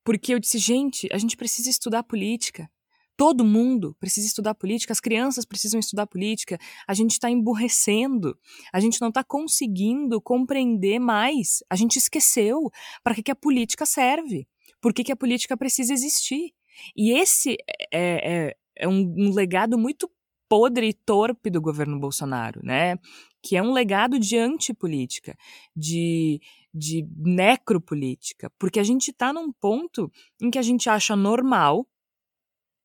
[0.03, 2.69] porque eu disse, gente, a gente precisa estudar política.
[3.15, 6.57] Todo mundo precisa estudar política, as crianças precisam estudar política.
[6.87, 8.37] A gente está emburrecendo,
[8.71, 11.61] a gente não está conseguindo compreender mais.
[11.69, 12.71] A gente esqueceu
[13.03, 14.47] para que, que a política serve,
[14.79, 16.53] por que, que a política precisa existir.
[16.95, 17.57] E esse
[17.91, 20.09] é, é, é um, um legado muito
[20.49, 22.97] podre e torpe do governo Bolsonaro, né?
[23.41, 25.37] Que é um legado de antipolítica,
[25.75, 26.41] de,
[26.73, 31.87] de necropolítica, porque a gente está num ponto em que a gente acha normal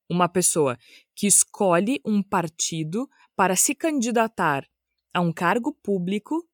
[0.08, 0.78] uma pessoa
[1.16, 4.68] que escolhe um partido para se candidatar
[5.12, 6.46] a um cargo público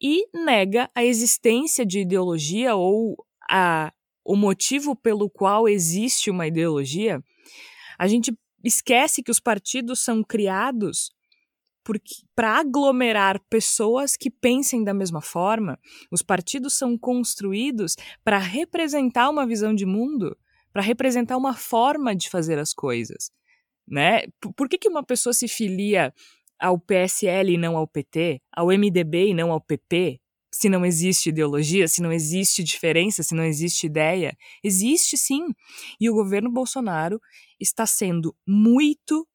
[0.00, 3.16] e nega a existência de ideologia ou
[3.50, 3.92] a,
[4.24, 7.22] o motivo pelo qual existe uma ideologia.
[7.98, 8.36] A gente
[8.68, 11.10] esquece que os partidos são criados
[12.34, 15.78] para aglomerar pessoas que pensem da mesma forma.
[16.10, 20.36] Os partidos são construídos para representar uma visão de mundo,
[20.72, 23.30] para representar uma forma de fazer as coisas.
[23.86, 24.24] Né?
[24.54, 26.12] Por que, que uma pessoa se filia
[26.58, 31.28] ao PSL e não ao PT, ao MDB e não ao PP, se não existe
[31.28, 34.36] ideologia, se não existe diferença, se não existe ideia.
[34.64, 35.46] Existe sim.
[36.00, 37.20] E o governo Bolsonaro
[37.60, 39.26] está sendo muito,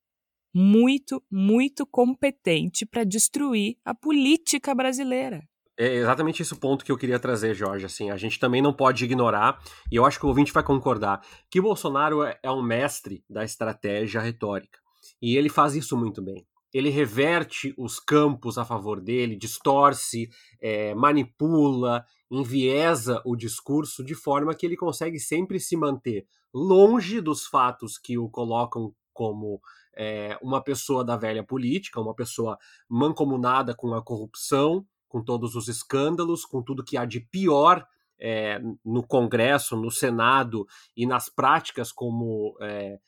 [0.54, 5.44] muito, muito competente para destruir a política brasileira.
[5.78, 7.86] É exatamente esse ponto que eu queria trazer, Jorge.
[7.86, 9.60] Assim, a gente também não pode ignorar,
[9.92, 13.44] e eu acho que o ouvinte vai concordar, que Bolsonaro é, é um mestre da
[13.44, 14.80] estratégia retórica.
[15.22, 20.96] E ele faz isso muito bem ele reverte os campos a favor dele, distorce, é,
[20.96, 27.98] manipula, enviesa o discurso de forma que ele consegue sempre se manter longe dos fatos
[27.98, 29.62] que o colocam como
[29.96, 32.58] é, uma pessoa da velha política, uma pessoa
[32.90, 37.86] mancomunada com a corrupção, com todos os escândalos, com tudo que há de pior
[38.20, 43.00] é, no Congresso, no Senado e nas práticas como é,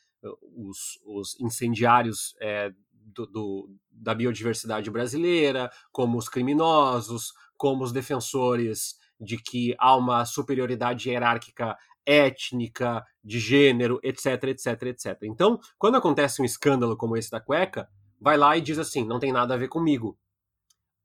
[0.55, 2.71] os, os, incendiários é,
[3.05, 10.25] do, do, da biodiversidade brasileira, como os criminosos, como os defensores de que há uma
[10.25, 15.17] superioridade hierárquica étnica, de gênero, etc, etc, etc.
[15.23, 17.89] Então, quando acontece um escândalo como esse da cueca,
[18.19, 20.17] vai lá e diz assim: não tem nada a ver comigo.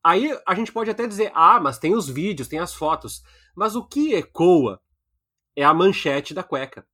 [0.03, 3.23] Aí a gente pode até dizer: ah, mas tem os vídeos, tem as fotos.
[3.55, 4.81] Mas o que ecoa
[5.57, 6.87] é a manchete da cueca.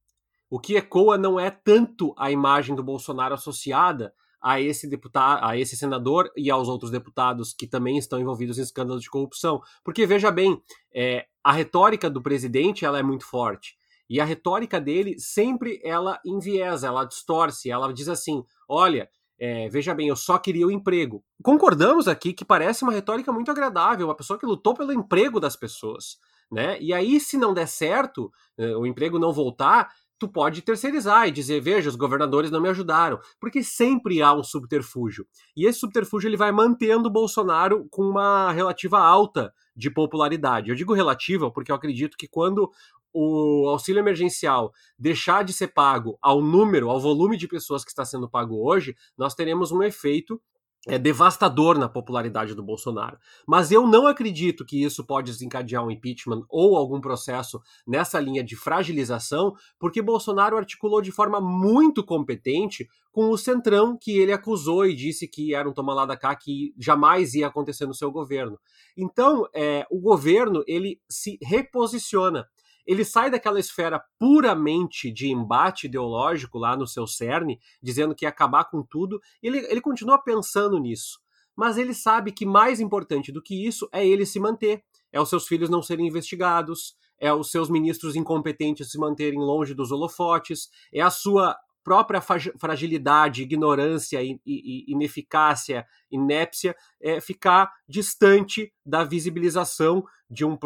[0.48, 4.12] O que ecoa não é tanto a imagem do Bolsonaro associada
[4.46, 8.62] a esse deputado, a esse senador e aos outros deputados que também estão envolvidos em
[8.62, 9.60] escândalos de corrupção.
[9.82, 10.62] Porque veja bem,
[10.94, 13.76] é, a retórica do presidente ela é muito forte.
[14.08, 19.92] E a retórica dele sempre ela enviesa, ela distorce, ela diz assim: olha, é, veja
[19.92, 21.24] bem, eu só queria o emprego.
[21.42, 25.56] Concordamos aqui que parece uma retórica muito agradável, uma pessoa que lutou pelo emprego das
[25.56, 26.18] pessoas.
[26.48, 26.80] Né?
[26.80, 31.30] E aí, se não der certo, é, o emprego não voltar, tu pode terceirizar e
[31.30, 35.26] dizer, veja, os governadores não me ajudaram, porque sempre há um subterfúgio.
[35.56, 40.70] E esse subterfúgio ele vai mantendo o Bolsonaro com uma relativa alta de popularidade.
[40.70, 42.70] Eu digo relativa porque eu acredito que quando
[43.12, 48.04] o auxílio emergencial deixar de ser pago ao número, ao volume de pessoas que está
[48.04, 50.40] sendo pago hoje, nós teremos um efeito
[50.86, 53.18] é devastador na popularidade do Bolsonaro.
[53.46, 58.42] Mas eu não acredito que isso pode desencadear um impeachment ou algum processo nessa linha
[58.42, 64.86] de fragilização, porque Bolsonaro articulou de forma muito competente com o Centrão, que ele acusou
[64.86, 68.10] e disse que era um toma lá da cá que jamais ia acontecer no seu
[68.10, 68.58] governo.
[68.96, 72.46] Então, é, o governo ele se reposiciona
[72.86, 78.28] ele sai daquela esfera puramente de embate ideológico lá no seu cerne, dizendo que ia
[78.28, 81.20] acabar com tudo, ele, ele continua pensando nisso.
[81.54, 85.28] Mas ele sabe que mais importante do que isso é ele se manter, é os
[85.28, 90.68] seus filhos não serem investigados, é os seus ministros incompetentes se manterem longe dos holofotes,
[90.92, 100.58] é a sua própria fragilidade, ignorância, ineficácia, inépcia, é, ficar distante da visibilização de um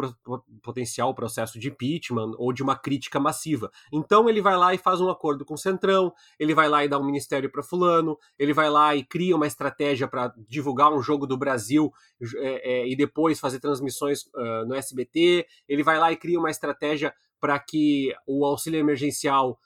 [0.63, 3.69] potencial processo de impeachment ou de uma crítica massiva.
[3.93, 6.89] Então ele vai lá e faz um acordo com o Centrão, ele vai lá e
[6.89, 11.03] dá um ministério para fulano, ele vai lá e cria uma estratégia para divulgar um
[11.03, 11.93] jogo do Brasil
[12.37, 16.49] é, é, e depois fazer transmissões uh, no SBT, ele vai lá e cria uma
[16.49, 19.59] estratégia para que o auxílio emergencial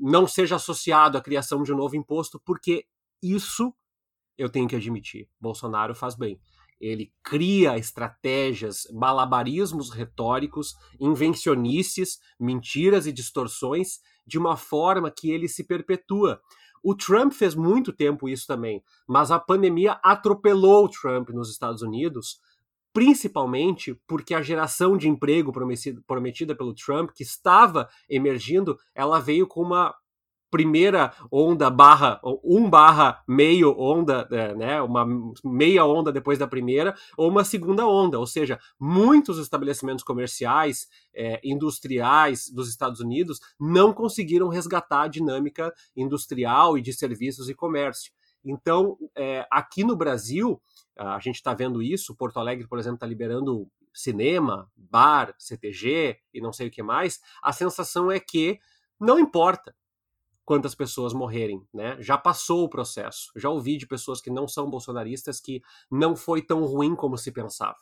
[0.00, 2.86] não seja associado à criação de um novo imposto, porque
[3.22, 3.72] isso
[4.36, 6.38] eu tenho que admitir, Bolsonaro faz bem.
[6.80, 15.64] Ele cria estratégias, malabarismos retóricos, invencionices, mentiras e distorções de uma forma que ele se
[15.64, 16.40] perpetua.
[16.80, 21.82] O Trump fez muito tempo isso também, mas a pandemia atropelou o Trump nos Estados
[21.82, 22.38] Unidos
[22.98, 25.52] principalmente porque a geração de emprego
[26.04, 29.94] prometida pelo Trump, que estava emergindo, ela veio com uma
[30.50, 35.06] primeira onda barra um barra meio onda, é, né, uma
[35.44, 41.40] meia onda depois da primeira, ou uma segunda onda, ou seja, muitos estabelecimentos comerciais, é,
[41.44, 48.10] industriais dos Estados Unidos não conseguiram resgatar a dinâmica industrial e de serviços e comércio.
[48.44, 50.60] Então, é, aqui no Brasil,
[50.98, 52.14] a gente está vendo isso.
[52.14, 57.20] Porto Alegre, por exemplo, está liberando cinema, bar, CTG e não sei o que mais.
[57.42, 58.58] A sensação é que
[58.98, 59.74] não importa
[60.44, 61.96] quantas pessoas morrerem, né?
[62.00, 63.30] Já passou o processo.
[63.36, 67.30] Já ouvi de pessoas que não são bolsonaristas que não foi tão ruim como se
[67.30, 67.78] pensava.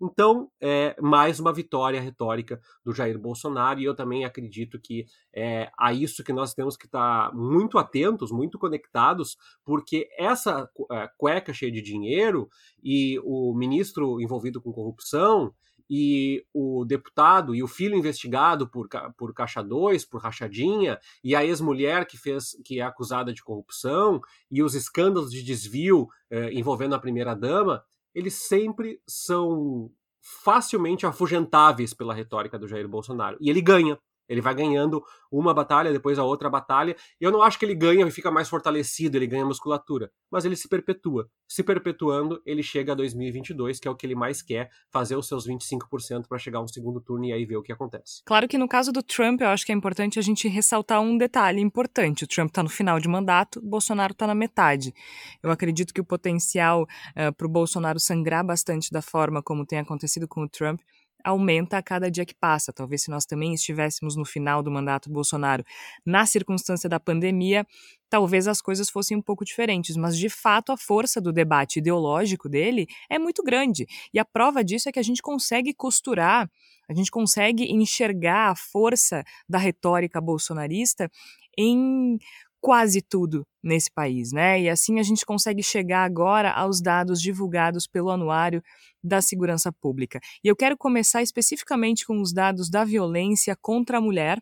[0.00, 5.70] Então, é mais uma vitória retórica do Jair Bolsonaro, e eu também acredito que é
[5.78, 11.52] a isso que nós temos que estar muito atentos, muito conectados, porque essa é, cueca
[11.52, 12.48] cheia de dinheiro
[12.82, 15.52] e o ministro envolvido com corrupção
[15.90, 21.44] e o deputado e o filho investigado por, por Caixa 2, por rachadinha, e a
[21.44, 26.94] ex-mulher que fez que é acusada de corrupção, e os escândalos de desvio eh, envolvendo
[26.94, 27.82] a primeira-dama,
[28.14, 33.36] eles sempre são facilmente afugentáveis pela retórica do Jair Bolsonaro.
[33.40, 33.98] E ele ganha.
[34.30, 36.94] Ele vai ganhando uma batalha, depois a outra batalha.
[37.20, 40.12] E eu não acho que ele ganha e fica mais fortalecido, ele ganha musculatura.
[40.30, 41.28] Mas ele se perpetua.
[41.48, 45.26] Se perpetuando, ele chega a 2022, que é o que ele mais quer, fazer os
[45.26, 48.22] seus 25% para chegar a um segundo turno e aí ver o que acontece.
[48.24, 51.18] Claro que no caso do Trump, eu acho que é importante a gente ressaltar um
[51.18, 52.22] detalhe importante.
[52.22, 54.94] O Trump está no final de mandato, Bolsonaro está na metade.
[55.42, 59.66] Eu acredito que o potencial uh, eh, para o Bolsonaro sangrar bastante da forma como
[59.66, 60.80] tem acontecido com o Trump
[61.24, 62.72] aumenta a cada dia que passa.
[62.72, 65.64] Talvez se nós também estivéssemos no final do mandato Bolsonaro,
[66.04, 67.66] na circunstância da pandemia,
[68.08, 72.48] talvez as coisas fossem um pouco diferentes, mas de fato a força do debate ideológico
[72.48, 73.86] dele é muito grande.
[74.12, 76.50] E a prova disso é que a gente consegue costurar,
[76.88, 81.10] a gente consegue enxergar a força da retórica bolsonarista
[81.56, 82.18] em
[82.60, 84.60] quase tudo nesse país, né?
[84.60, 88.62] E assim a gente consegue chegar agora aos dados divulgados pelo Anuário
[89.02, 90.20] da Segurança Pública.
[90.44, 94.38] E eu quero começar especificamente com os dados da violência contra a mulher,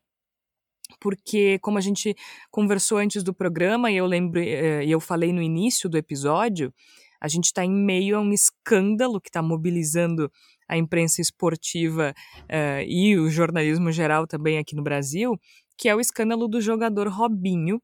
[1.00, 2.14] porque como a gente
[2.50, 6.72] conversou antes do programa e eu lembro, eh, eu falei no início do episódio,
[7.20, 10.30] a gente está em meio a um escândalo que está mobilizando
[10.68, 15.38] a imprensa esportiva uh, e o jornalismo geral também aqui no Brasil,
[15.76, 17.80] que é o escândalo do jogador Robinho,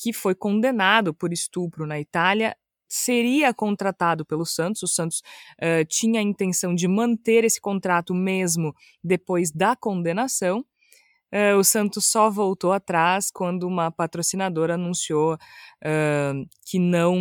[0.00, 2.56] que foi condenado por estupro na Itália,
[2.88, 4.84] seria contratado pelo Santos.
[4.84, 5.22] O Santos
[5.60, 10.64] uh, tinha a intenção de manter esse contrato mesmo depois da condenação.
[11.34, 17.16] Uh, o Santos só voltou atrás quando uma patrocinadora anunciou uh, que não,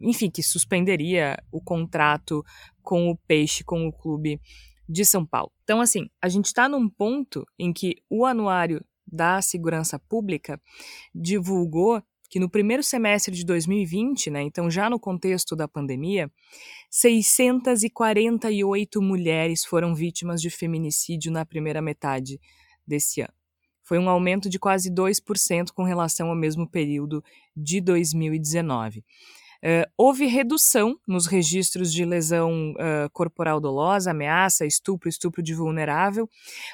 [0.00, 2.44] enfim, que suspenderia o contrato
[2.80, 4.40] com o Peixe, com o clube
[4.88, 5.52] de São Paulo.
[5.64, 10.60] Então, assim, a gente está num ponto em que o Anuário da Segurança Pública
[11.14, 16.30] divulgou que no primeiro semestre de 2020, né, então já no contexto da pandemia,
[16.88, 22.40] 648 mulheres foram vítimas de feminicídio na primeira metade
[22.86, 23.34] desse ano.
[23.82, 27.24] Foi um aumento de quase 2% com relação ao mesmo período
[27.56, 29.00] de 2019.
[29.00, 29.02] Uh,
[29.62, 36.30] eh, houve redução nos registros de lesão uh, corporal dolosa, ameaça, estupro, estupro de vulnerável,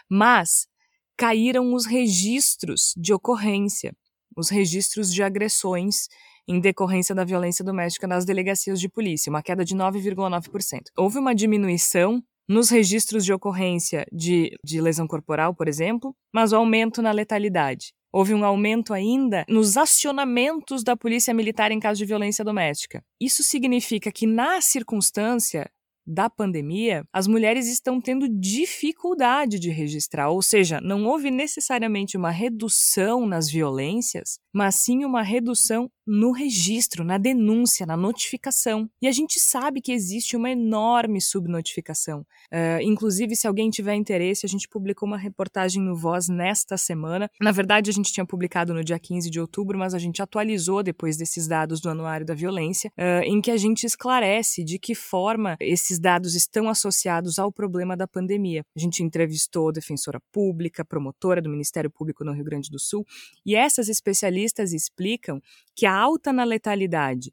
[0.09, 0.69] mas
[1.17, 3.97] caíram os registros de ocorrência
[4.37, 6.09] os registros de agressões
[6.49, 10.83] em decorrência da violência doméstica nas delegacias de polícia, uma queda de 9,9%.
[10.97, 16.57] Houve uma diminuição nos registros de ocorrência de, de lesão corporal, por exemplo, mas o
[16.57, 17.93] aumento na letalidade.
[18.13, 23.03] Houve um aumento ainda nos acionamentos da polícia militar em caso de violência doméstica.
[23.21, 25.69] Isso significa que, na circunstância
[26.07, 32.31] da pandemia, as mulheres estão tendo dificuldade de registrar, ou seja, não houve necessariamente uma
[32.31, 38.89] redução nas violências, mas sim uma redução no registro, na denúncia, na notificação.
[39.03, 42.21] E a gente sabe que existe uma enorme subnotificação.
[42.53, 47.29] Uh, inclusive, se alguém tiver interesse, a gente publicou uma reportagem no Voz nesta semana.
[47.41, 50.83] Na verdade, a gente tinha publicado no dia 15 de outubro, mas a gente atualizou
[50.83, 54.95] depois desses dados do Anuário da Violência, uh, em que a gente esclarece de que
[54.95, 55.57] forma
[55.97, 58.63] esses dados estão associados ao problema da pandemia.
[58.77, 63.05] A gente entrevistou defensora pública, promotora do Ministério Público no Rio Grande do Sul,
[63.45, 65.41] e essas especialistas explicam
[65.75, 67.33] que a alta na letalidade,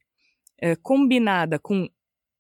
[0.60, 1.88] é, combinada com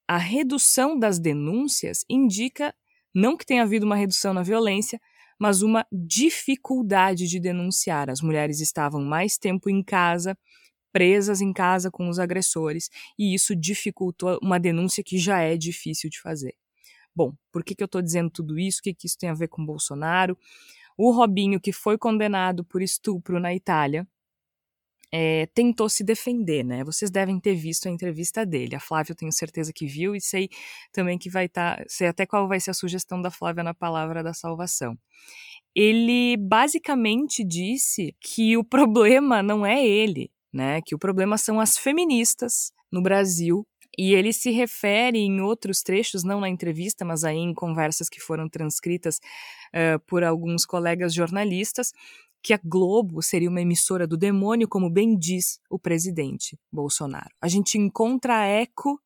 [0.08, 2.74] a redução das denúncias, indica
[3.14, 5.00] não que tenha havido uma redução na violência,
[5.40, 8.10] mas uma dificuldade de denunciar.
[8.10, 10.38] As mulheres estavam mais tempo em casa,
[10.94, 16.10] presas em casa com os agressores, e isso dificultou uma denúncia que já é difícil
[16.10, 16.56] de fazer.
[17.16, 18.80] Bom, por que, que eu estou dizendo tudo isso?
[18.80, 20.38] O que, que isso tem a ver com Bolsonaro?
[20.98, 24.08] O Robinho, que foi condenado por estupro na Itália,
[25.16, 26.84] é, tentou se defender, né?
[26.84, 28.76] Vocês devem ter visto a entrevista dele.
[28.76, 30.50] A Flávia eu tenho certeza que viu e sei
[30.92, 33.76] também que vai estar, tá, sei até qual vai ser a sugestão da Flávia na
[33.76, 34.98] palavra da salvação.
[35.76, 40.82] Ele basicamente disse que o problema não é ele, né?
[40.86, 43.66] Que o problema são as feministas no Brasil
[43.98, 48.20] e ele se refere em outros trechos, não na entrevista, mas aí em conversas que
[48.20, 51.92] foram transcritas uh, por alguns colegas jornalistas,
[52.42, 57.30] que a Globo seria uma emissora do demônio, como bem diz o presidente Bolsonaro.
[57.42, 59.00] A gente encontra eco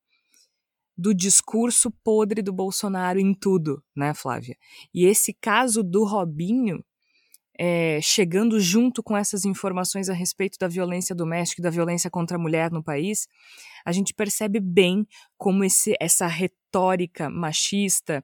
[0.98, 4.58] do discurso podre do Bolsonaro em tudo, né, Flávia?
[4.92, 6.84] E esse caso do Robinho,
[7.60, 12.38] é, chegando junto com essas informações a respeito da violência doméstica e da violência contra
[12.38, 13.28] a mulher no país,
[13.86, 18.24] a gente percebe bem como esse, essa retórica machista,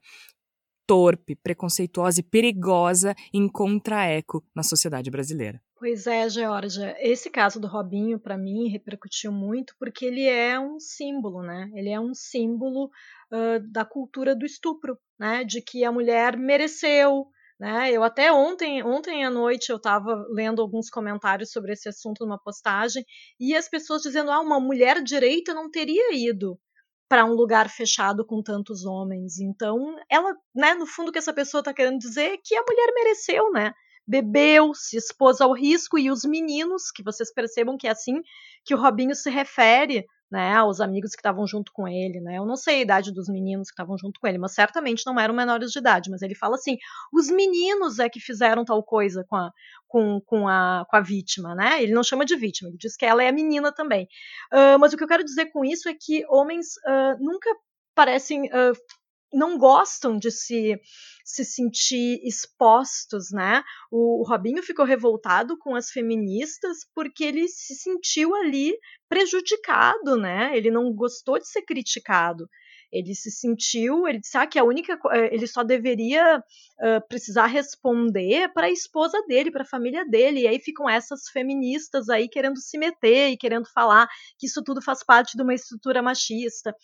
[0.85, 5.61] torpe, preconceituosa e perigosa encontra eco na sociedade brasileira.
[5.83, 6.95] Pois é, Georgia.
[6.99, 11.69] Esse caso do Robinho, para mim, repercutiu muito porque ele é um símbolo, né?
[11.73, 15.43] Ele é um símbolo uh, da cultura do estupro, né?
[15.43, 17.27] De que a mulher mereceu,
[17.59, 17.91] né?
[17.91, 22.39] Eu até ontem, ontem à noite eu estava lendo alguns comentários sobre esse assunto numa
[22.39, 23.05] postagem
[23.39, 26.59] e as pessoas dizendo: ah, uma mulher direita não teria ido
[27.07, 29.39] para um lugar fechado com tantos homens.
[29.39, 32.63] Então, ela, né, no fundo, o que essa pessoa está querendo dizer é que a
[32.67, 33.71] mulher mereceu, né?
[34.05, 38.19] Bebeu, se expôs ao risco e os meninos, que vocês percebam que é assim
[38.65, 42.39] que o Robinho se refere né, os amigos que estavam junto com ele, né?
[42.39, 45.19] Eu não sei a idade dos meninos que estavam junto com ele, mas certamente não
[45.19, 46.09] eram menores de idade.
[46.09, 46.75] Mas ele fala assim:
[47.13, 49.51] os meninos é que fizeram tal coisa com a,
[49.87, 51.83] com, com a, com a vítima, né?
[51.83, 54.07] Ele não chama de vítima, ele diz que ela é a menina também.
[54.51, 57.51] Uh, mas o que eu quero dizer com isso é que homens uh, nunca
[57.93, 58.75] parecem uh,
[59.33, 60.79] não gostam de se,
[61.25, 63.63] se sentir expostos, né?
[63.91, 68.73] O, o Robinho ficou revoltado com as feministas porque ele se sentiu ali
[69.09, 70.55] prejudicado, né?
[70.55, 72.47] Ele não gostou de ser criticado.
[72.93, 77.47] Ele se sentiu, ele disse ah, que a única, eh, ele só deveria uh, precisar
[77.47, 80.41] responder para a esposa dele, para a família dele.
[80.41, 84.79] E aí ficam essas feministas aí querendo se meter e querendo falar que isso tudo
[84.79, 86.75] faz parte de uma estrutura machista.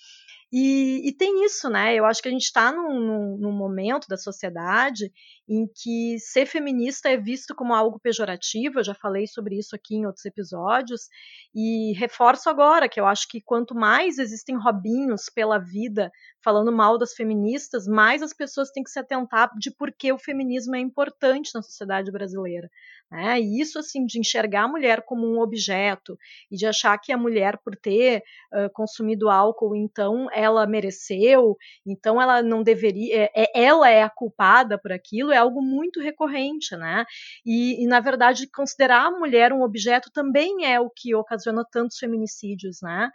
[0.52, 1.94] E, e, tem isso, né?
[1.96, 5.12] Eu acho que a gente está num, num, num, momento da sociedade
[5.50, 8.80] em que ser feminista é visto como algo pejorativo.
[8.80, 11.10] Eu já falei sobre isso aqui em outros episódios.
[11.56, 16.12] E reforço agora que eu acho que quanto mais existem robinhos pela vida
[16.44, 20.20] falando mal das feministas, mais as pessoas têm que se atentar de por que o
[20.20, 22.70] feminismo é importante na sociedade brasileira.
[23.12, 23.42] Né?
[23.42, 26.18] E isso, assim, de enxergar a mulher como um objeto
[26.52, 32.22] e de achar que a mulher, por ter uh, consumido álcool, então ela mereceu, então
[32.22, 37.06] ela não deveria, é, é, ela é a culpada por aquilo, algo muito recorrente, né?
[37.45, 41.97] E, e, na verdade, considerar a mulher um objeto também é o que ocasiona tantos
[41.97, 43.10] feminicídios, né?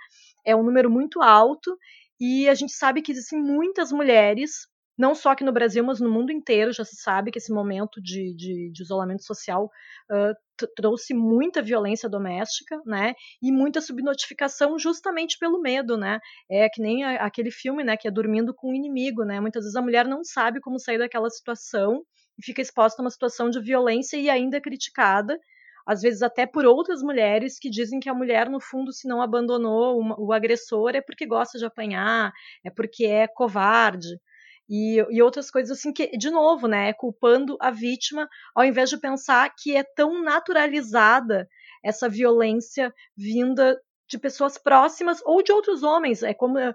[0.45, 1.77] É um número muito alto
[2.21, 6.11] e a gente sabe que existem muitas mulheres não só aqui no Brasil, mas no
[6.11, 9.65] mundo inteiro já se sabe que esse momento de, de, de isolamento social
[10.11, 16.81] uh, trouxe muita violência doméstica, né, e muita subnotificação justamente pelo medo, né, é que
[16.81, 19.83] nem a, aquele filme, né, que é dormindo com o inimigo, né, muitas vezes a
[19.83, 22.03] mulher não sabe como sair daquela situação
[22.39, 25.39] e fica exposta a uma situação de violência e ainda criticada,
[25.87, 29.21] às vezes até por outras mulheres que dizem que a mulher, no fundo, se não
[29.21, 32.33] abandonou o, o agressor é porque gosta de apanhar,
[32.65, 34.09] é porque é covarde
[34.69, 38.99] e, e outras coisas assim que, de novo, né, culpando a vítima, ao invés de
[38.99, 41.49] pensar que é tão naturalizada
[41.83, 46.23] essa violência vinda de pessoas próximas ou de outros homens.
[46.23, 46.75] É como eh,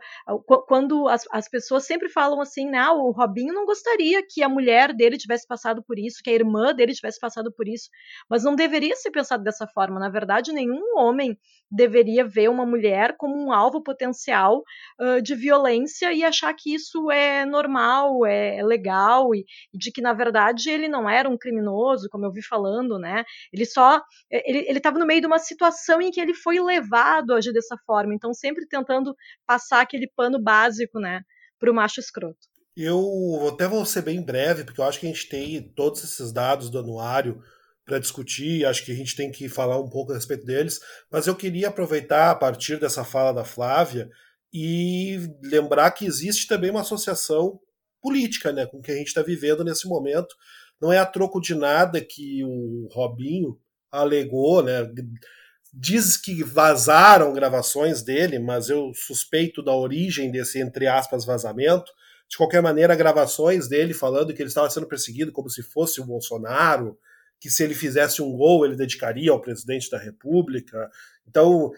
[0.67, 2.79] quando as, as pessoas sempre falam assim, né?
[2.79, 6.33] Ah, o Robinho não gostaria que a mulher dele tivesse passado por isso, que a
[6.33, 7.89] irmã dele tivesse passado por isso,
[8.29, 9.99] mas não deveria ser pensado dessa forma.
[9.99, 11.37] Na verdade, nenhum homem
[11.72, 14.63] deveria ver uma mulher como um alvo potencial
[14.99, 19.91] uh, de violência e achar que isso é normal, é, é legal e, e, de
[19.91, 23.24] que na verdade ele não era um criminoso, como eu vi falando, né?
[23.53, 24.01] Ele só
[24.32, 27.78] ele estava no meio de uma situação em que ele foi levado a agir dessa
[27.86, 29.15] forma, então sempre tentando
[29.45, 31.22] passar aquele pano básico, né,
[31.59, 32.39] para o macho escroto.
[32.76, 36.32] Eu até vou ser bem breve, porque eu acho que a gente tem todos esses
[36.32, 37.41] dados do anuário
[37.89, 40.79] para discutir, acho que a gente tem que falar um pouco a respeito deles,
[41.11, 44.07] mas eu queria aproveitar a partir dessa fala da Flávia
[44.53, 47.59] e lembrar que existe também uma associação
[47.99, 50.35] política né, com o que a gente está vivendo nesse momento.
[50.79, 53.59] Não é a troco de nada que o Robinho
[53.91, 54.87] alegou, né?
[55.73, 61.91] Diz que vazaram gravações dele, mas eu suspeito da origem desse, entre aspas, vazamento.
[62.29, 66.05] De qualquer maneira, gravações dele falando que ele estava sendo perseguido como se fosse o
[66.05, 66.97] Bolsonaro,
[67.39, 70.89] que se ele fizesse um gol ele dedicaria ao presidente da República.
[71.27, 71.71] Então,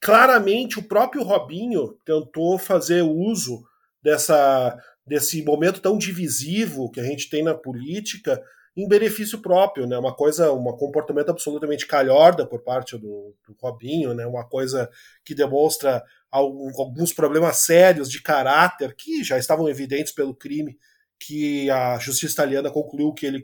[0.00, 3.64] claramente o próprio Robinho tentou fazer uso
[4.02, 4.76] dessa
[5.06, 8.42] desse momento tão divisivo que a gente tem na política
[8.76, 9.96] em benefício próprio, né?
[9.96, 14.26] Uma coisa, um comportamento absolutamente calhorda por parte do, do Robinho, né?
[14.26, 14.90] Uma coisa
[15.24, 20.76] que demonstra alguns problemas sérios de caráter que já estavam evidentes pelo crime
[21.20, 23.40] que a justiça italiana concluiu que ele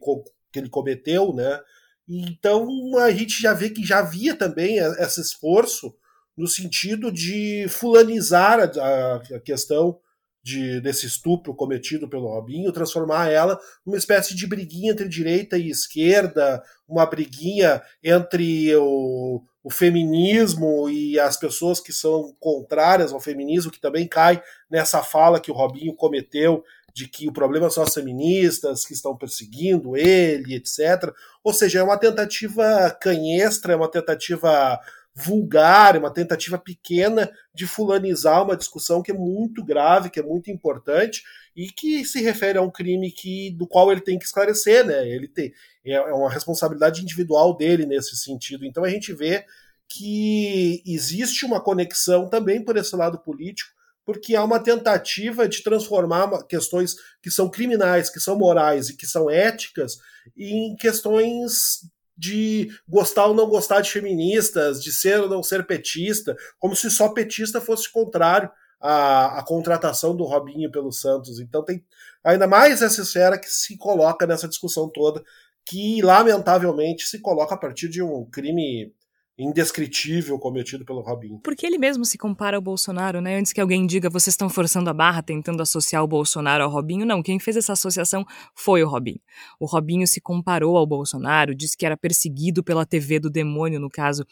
[0.53, 1.61] que ele cometeu, né?
[2.09, 5.95] Então a gente já vê que já havia também esse esforço
[6.37, 9.99] no sentido de fulanizar a, a questão
[10.43, 15.69] de, desse estupro cometido pelo Robinho, transformar ela numa espécie de briguinha entre direita e
[15.69, 23.71] esquerda, uma briguinha entre o, o feminismo e as pessoas que são contrárias ao feminismo,
[23.71, 27.95] que também cai nessa fala que o Robinho cometeu de que o problema são as
[27.95, 31.13] feministas que estão perseguindo ele, etc.
[31.43, 34.79] Ou seja, é uma tentativa canhestra, é uma tentativa
[35.15, 40.23] vulgar, é uma tentativa pequena de fulanizar uma discussão que é muito grave, que é
[40.23, 41.23] muito importante
[41.55, 45.09] e que se refere a um crime que do qual ele tem que esclarecer, né?
[45.09, 45.53] Ele tem
[45.85, 48.65] é, é uma responsabilidade individual dele nesse sentido.
[48.65, 49.45] Então a gente vê
[49.89, 53.80] que existe uma conexão também por esse lado político
[54.11, 59.07] porque há uma tentativa de transformar questões que são criminais, que são morais e que
[59.07, 59.99] são éticas
[60.37, 61.83] em questões
[62.19, 66.91] de gostar ou não gostar de feministas, de ser ou não ser petista, como se
[66.91, 68.51] só petista fosse contrário
[68.81, 71.39] à, à contratação do Robinho pelo Santos.
[71.39, 71.85] Então tem
[72.25, 75.23] ainda mais essa esfera que se coloca nessa discussão toda,
[75.65, 78.93] que lamentavelmente se coloca a partir de um crime
[79.41, 81.41] indescritível cometido pelo Robinho.
[81.43, 83.37] Porque ele mesmo se compara ao Bolsonaro, né?
[83.37, 87.07] Antes que alguém diga vocês estão forçando a barra tentando associar o Bolsonaro ao Robinho,
[87.07, 87.23] não.
[87.23, 88.25] Quem fez essa associação
[88.55, 89.21] foi o Robinho.
[89.59, 93.89] O Robinho se comparou ao Bolsonaro, disse que era perseguido pela TV do demônio, no
[93.89, 94.27] caso,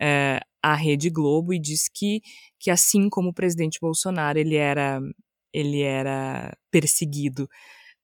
[0.00, 2.22] é, a Rede Globo, e disse que,
[2.58, 5.00] que assim como o presidente Bolsonaro, ele era,
[5.52, 7.48] ele era perseguido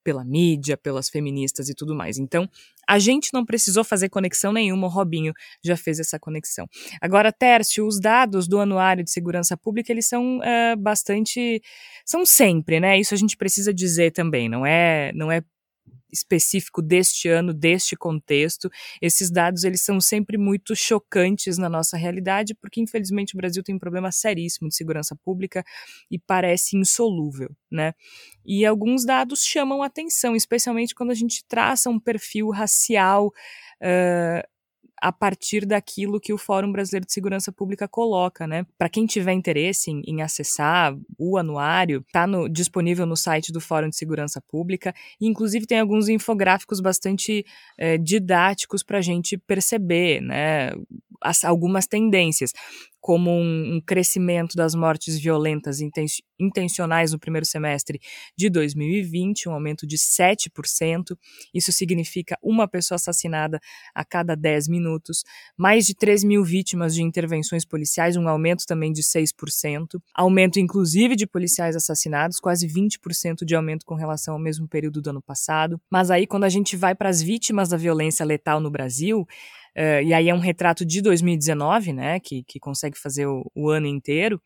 [0.09, 2.16] pela mídia, pelas feministas e tudo mais.
[2.16, 2.48] Então,
[2.88, 6.66] a gente não precisou fazer conexão nenhuma, o Robinho já fez essa conexão.
[6.98, 11.61] Agora, Tércio, os dados do Anuário de Segurança Pública, eles são uh, bastante.
[12.06, 12.98] são sempre, né?
[12.98, 15.42] Isso a gente precisa dizer também, não é, não é
[16.12, 18.70] específico deste ano, deste contexto.
[19.00, 23.74] Esses dados eles são sempre muito chocantes na nossa realidade, porque infelizmente o Brasil tem
[23.74, 25.64] um problema seríssimo de segurança pública
[26.11, 27.94] e parece insolúvel, né?
[28.44, 34.48] E alguns dados chamam atenção, especialmente quando a gente traça um perfil racial uh,
[35.01, 38.66] a partir daquilo que o Fórum Brasileiro de Segurança Pública coloca, né?
[38.76, 43.88] Para quem tiver interesse em, em, acessar o anuário, está disponível no site do Fórum
[43.88, 47.44] de Segurança Pública e, inclusive, tem alguns infográficos bastante
[47.76, 50.72] é, didáticos para a gente perceber, né?
[51.20, 52.53] As, algumas tendências
[53.01, 55.78] como um, um, crescimento das mortes violentas
[56.38, 58.01] intencionais no primeiro semestre
[58.36, 61.16] de 2020, um aumento de 7%.
[61.55, 63.61] Isso significa uma pessoa assassinada
[63.94, 65.24] a cada 10 minutos,
[65.57, 71.16] mais de 3 mil vítimas de intervenções policiais, um aumento também de 6%, aumento inclusive
[71.16, 75.80] de policiais assassinados, quase 20% de aumento com relação ao mesmo período do ano passado.
[75.90, 79.26] Mas aí, quando a gente vai para as vítimas da violência letal no Brasil,
[79.79, 83.70] uh, e aí é um retrato de 2019, né, que, que consegue fazer o, o
[83.70, 84.43] ano inteiro,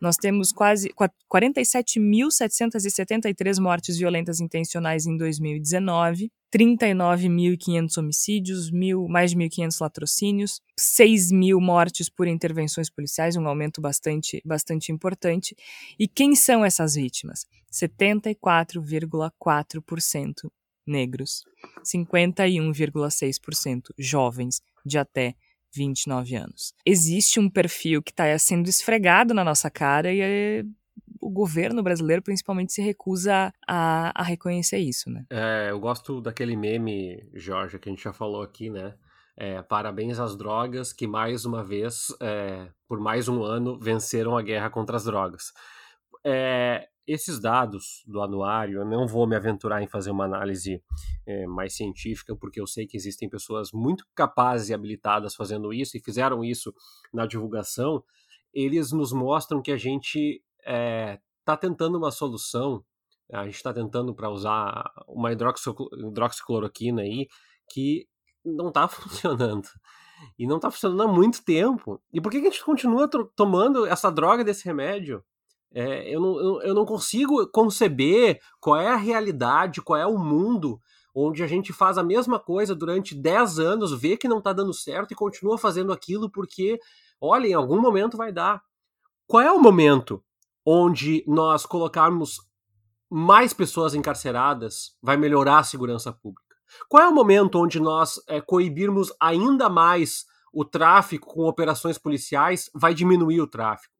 [0.00, 0.88] nós temos quase
[1.32, 11.58] 47.773 mortes violentas intencionais em 2019, 39.500 homicídios, mil, mais de 1.500 latrocínios, 6 mil
[11.60, 15.56] mortes por intervenções policiais, um aumento bastante, bastante importante.
[15.98, 17.46] E quem são essas vítimas?
[17.72, 20.50] 74,4%
[20.86, 21.42] negros,
[21.84, 25.34] 51,6% jovens de até
[25.74, 26.72] 29 anos.
[26.84, 30.64] Existe um perfil que está sendo esfregado na nossa cara e é,
[31.20, 35.24] o governo brasileiro principalmente se recusa a, a reconhecer isso, né?
[35.30, 38.94] É, eu gosto daquele meme, Jorge, que a gente já falou aqui, né?
[39.36, 44.42] É, parabéns às drogas que mais uma vez, é, por mais um ano, venceram a
[44.42, 45.52] guerra contra as drogas.
[46.24, 50.82] É, esses dados do anuário, eu não vou me aventurar em fazer uma análise
[51.24, 55.96] é, mais científica, porque eu sei que existem pessoas muito capazes e habilitadas fazendo isso
[55.96, 56.74] e fizeram isso
[57.12, 58.02] na divulgação.
[58.52, 62.84] Eles nos mostram que a gente está é, tentando uma solução,
[63.32, 67.28] a gente está tentando para usar uma hidroxicloroquina aí,
[67.70, 68.08] que
[68.44, 69.68] não está funcionando.
[70.38, 72.00] E não está funcionando há muito tempo.
[72.12, 75.22] E por que a gente continua tomando essa droga desse remédio?
[75.74, 80.80] É, eu, não, eu, não consigo conceber qual é a realidade, qual é o mundo
[81.14, 84.74] onde a gente faz a mesma coisa durante 10 anos, vê que não está dando
[84.74, 86.78] certo e continua fazendo aquilo porque,
[87.20, 88.62] olha, em algum momento vai dar.
[89.26, 90.22] Qual é o momento
[90.64, 92.38] onde nós colocarmos
[93.10, 96.54] mais pessoas encarceradas vai melhorar a segurança pública?
[96.88, 102.70] Qual é o momento onde nós é, coibirmos ainda mais o tráfico com operações policiais
[102.74, 103.95] vai diminuir o tráfico?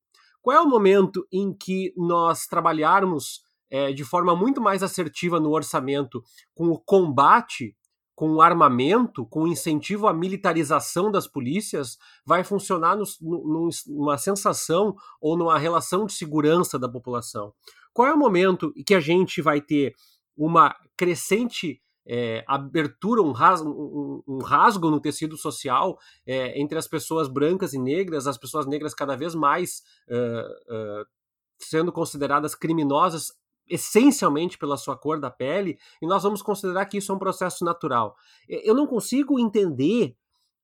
[0.47, 5.51] Qual é o momento em que nós trabalharmos é, de forma muito mais assertiva no
[5.51, 6.23] orçamento
[6.55, 7.77] com o combate,
[8.15, 14.17] com o armamento, com o incentivo à militarização das polícias, vai funcionar no, no, numa
[14.19, 17.53] sensação ou numa relação de segurança da população?
[17.93, 19.97] Qual é o momento em que a gente vai ter
[20.37, 26.87] uma crescente é, abertura, um rasgo, um, um rasgo, no tecido social é, entre as
[26.87, 31.07] pessoas brancas e negras, as pessoas negras cada vez mais uh, uh,
[31.59, 33.33] sendo consideradas criminosas
[33.69, 37.65] essencialmente pela sua cor da pele, e nós vamos considerar que isso é um processo
[37.65, 38.17] natural.
[38.49, 40.17] Eu não consigo entender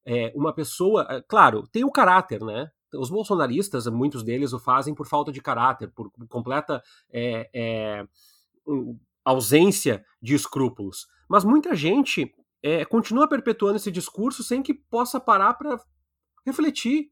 [0.05, 1.23] é, uma pessoa.
[1.27, 2.71] Claro, tem o caráter, né?
[2.95, 8.07] Os bolsonaristas, muitos deles o fazem por falta de caráter, por completa é, é,
[9.25, 11.07] ausência de escrúpulos.
[11.29, 15.79] Mas muita gente é, continua perpetuando esse discurso sem que possa parar para
[16.47, 17.11] refletir.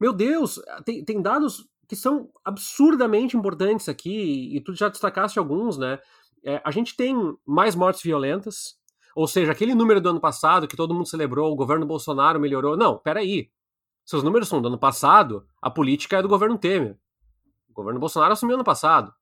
[0.00, 5.76] Meu Deus, tem, tem dados que são absurdamente importantes aqui, e tu já destacaste alguns,
[5.76, 5.98] né?
[6.44, 7.14] É, a gente tem
[7.46, 8.76] mais mortes violentas,
[9.14, 12.76] ou seja, aquele número do ano passado que todo mundo celebrou, o governo Bolsonaro melhorou.
[12.76, 13.50] Não, peraí.
[14.04, 16.98] Seus números são do ano passado, a política é do governo Temer.
[17.68, 19.12] O governo Bolsonaro assumiu ano passado.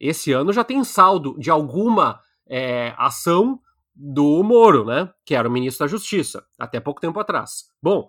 [0.00, 3.60] Esse ano já tem saldo de alguma é, ação
[3.94, 5.12] do Moro, né?
[5.24, 7.72] Que era o ministro da Justiça, até pouco tempo atrás.
[7.82, 8.08] Bom,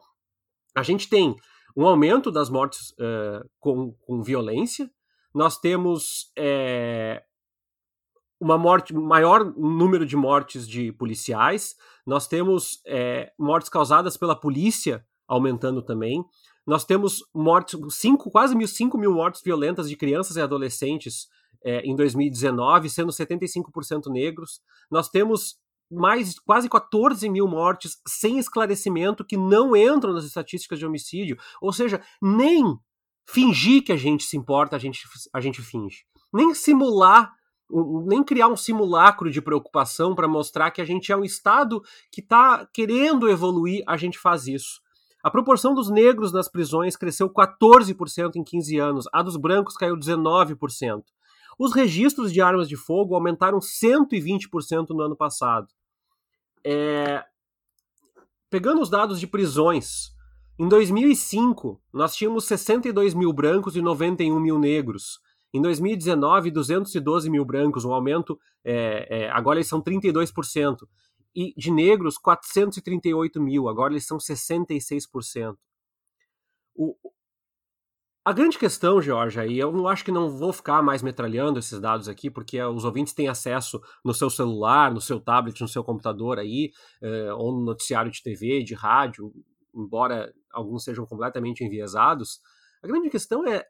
[0.76, 1.36] a gente tem
[1.76, 4.90] um aumento das mortes é, com, com, violência,
[5.34, 7.24] nós temos é,
[8.40, 11.76] uma morte, maior número de mortes de policiais,
[12.06, 16.24] nós temos é, mortes causadas pela polícia aumentando também,
[16.66, 21.28] nós temos mortes, cinco, quase mil, 5 mil mortes violentas de crianças e adolescentes
[21.64, 24.62] é, em 2019, sendo 75% negros.
[24.90, 25.58] Nós temos
[25.92, 31.38] mais quase 14 mil mortes sem esclarecimento que não entram nas estatísticas de homicídio.
[31.62, 32.78] Ou seja, nem
[33.28, 35.02] fingir que a gente se importa, a gente,
[35.34, 36.04] a gente finge.
[36.32, 37.34] Nem simular,
[38.06, 41.82] nem criar um simulacro de preocupação para mostrar que a gente é um Estado
[42.12, 44.82] que está querendo evoluir, a gente faz isso.
[45.22, 49.98] A proporção dos negros nas prisões cresceu 14% em 15 anos, a dos brancos caiu
[49.98, 51.04] 19%.
[51.60, 55.68] Os registros de armas de fogo aumentaram 120% no ano passado.
[56.64, 57.22] É...
[58.50, 60.16] Pegando os dados de prisões,
[60.58, 65.20] em 2005 nós tínhamos 62 mil brancos e 91 mil negros.
[65.54, 70.88] Em 2019, 212 mil brancos, um aumento, é, é, agora eles são 32%.
[71.36, 75.58] E de negros, 438 mil, agora eles são 66%.
[76.76, 76.96] O,
[78.30, 81.80] a grande questão, Georgia, e eu não acho que não vou ficar mais metralhando esses
[81.80, 85.84] dados aqui, porque os ouvintes têm acesso no seu celular, no seu tablet, no seu
[85.84, 86.72] computador aí,
[87.02, 89.34] eh, ou no noticiário de TV, de rádio,
[89.74, 92.40] embora alguns sejam completamente enviesados.
[92.84, 93.66] A grande questão é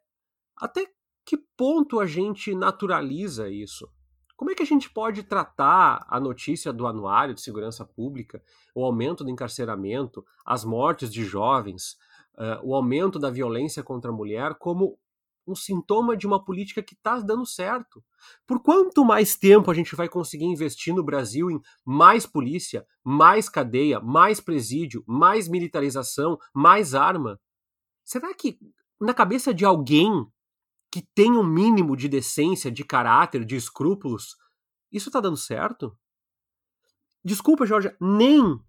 [0.58, 0.86] até
[1.26, 3.88] que ponto a gente naturaliza isso?
[4.36, 8.44] Como é que a gente pode tratar a notícia do Anuário de Segurança Pública,
[8.76, 11.96] o aumento do encarceramento, as mortes de jovens,
[12.40, 14.98] uh, o aumento da violência contra a mulher como
[15.46, 18.04] um sintoma de uma política que está dando certo.
[18.46, 23.50] Por quanto mais tempo a gente vai conseguir investir no Brasil em mais polícia, mais
[23.50, 27.40] cadeia, mais presídio, mais militarização, mais arma?
[28.04, 28.60] Será que
[29.00, 30.28] na cabeça de alguém
[30.92, 34.36] que tem um mínimo de decência, de caráter, de escrúpulos,
[34.92, 35.98] isso está dando certo?
[37.24, 38.60] Desculpa, Jorge, nem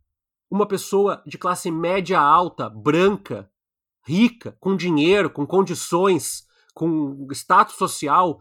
[0.50, 3.49] uma pessoa de classe média alta, branca,
[4.07, 8.40] rica, com dinheiro, com condições, com status social,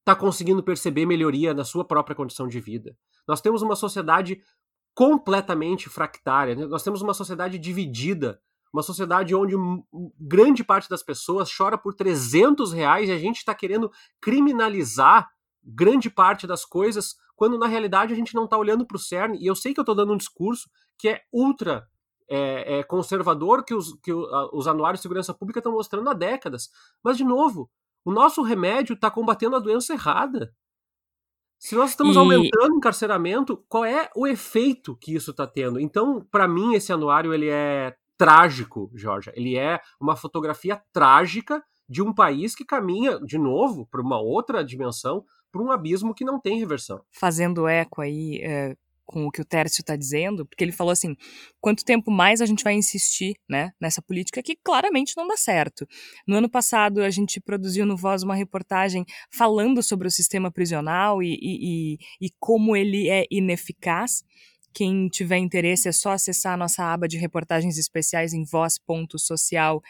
[0.00, 2.96] está conseguindo perceber melhoria na sua própria condição de vida.
[3.26, 4.40] Nós temos uma sociedade
[4.94, 6.66] completamente fractária, né?
[6.66, 8.40] nós temos uma sociedade dividida,
[8.72, 9.54] uma sociedade onde
[10.18, 13.90] grande parte das pessoas chora por 300 reais e a gente está querendo
[14.20, 15.28] criminalizar
[15.62, 19.38] grande parte das coisas, quando na realidade a gente não está olhando para o cerne.
[19.40, 21.88] E eu sei que eu estou dando um discurso que é ultra
[22.28, 26.70] é, é, conservador que os, que os anuários de segurança pública estão mostrando há décadas.
[27.02, 27.70] Mas, de novo,
[28.04, 30.54] o nosso remédio está combatendo a doença errada.
[31.58, 32.18] Se nós estamos e...
[32.18, 35.80] aumentando o encarceramento, qual é o efeito que isso está tendo?
[35.80, 39.32] Então, para mim, esse anuário ele é trágico, Jorge.
[39.34, 44.64] Ele é uma fotografia trágica de um país que caminha, de novo, para uma outra
[44.64, 47.02] dimensão, para um abismo que não tem reversão.
[47.12, 51.14] Fazendo eco aí é, com o que o Tércio está dizendo, porque ele falou assim:
[51.60, 55.86] quanto tempo mais a gente vai insistir né, nessa política que claramente não dá certo.
[56.26, 61.22] No ano passado, a gente produziu no Voz uma reportagem falando sobre o sistema prisional
[61.22, 64.22] e, e, e, e como ele é ineficaz.
[64.72, 69.80] Quem tiver interesse é só acessar a nossa aba de reportagens especiais em voz.social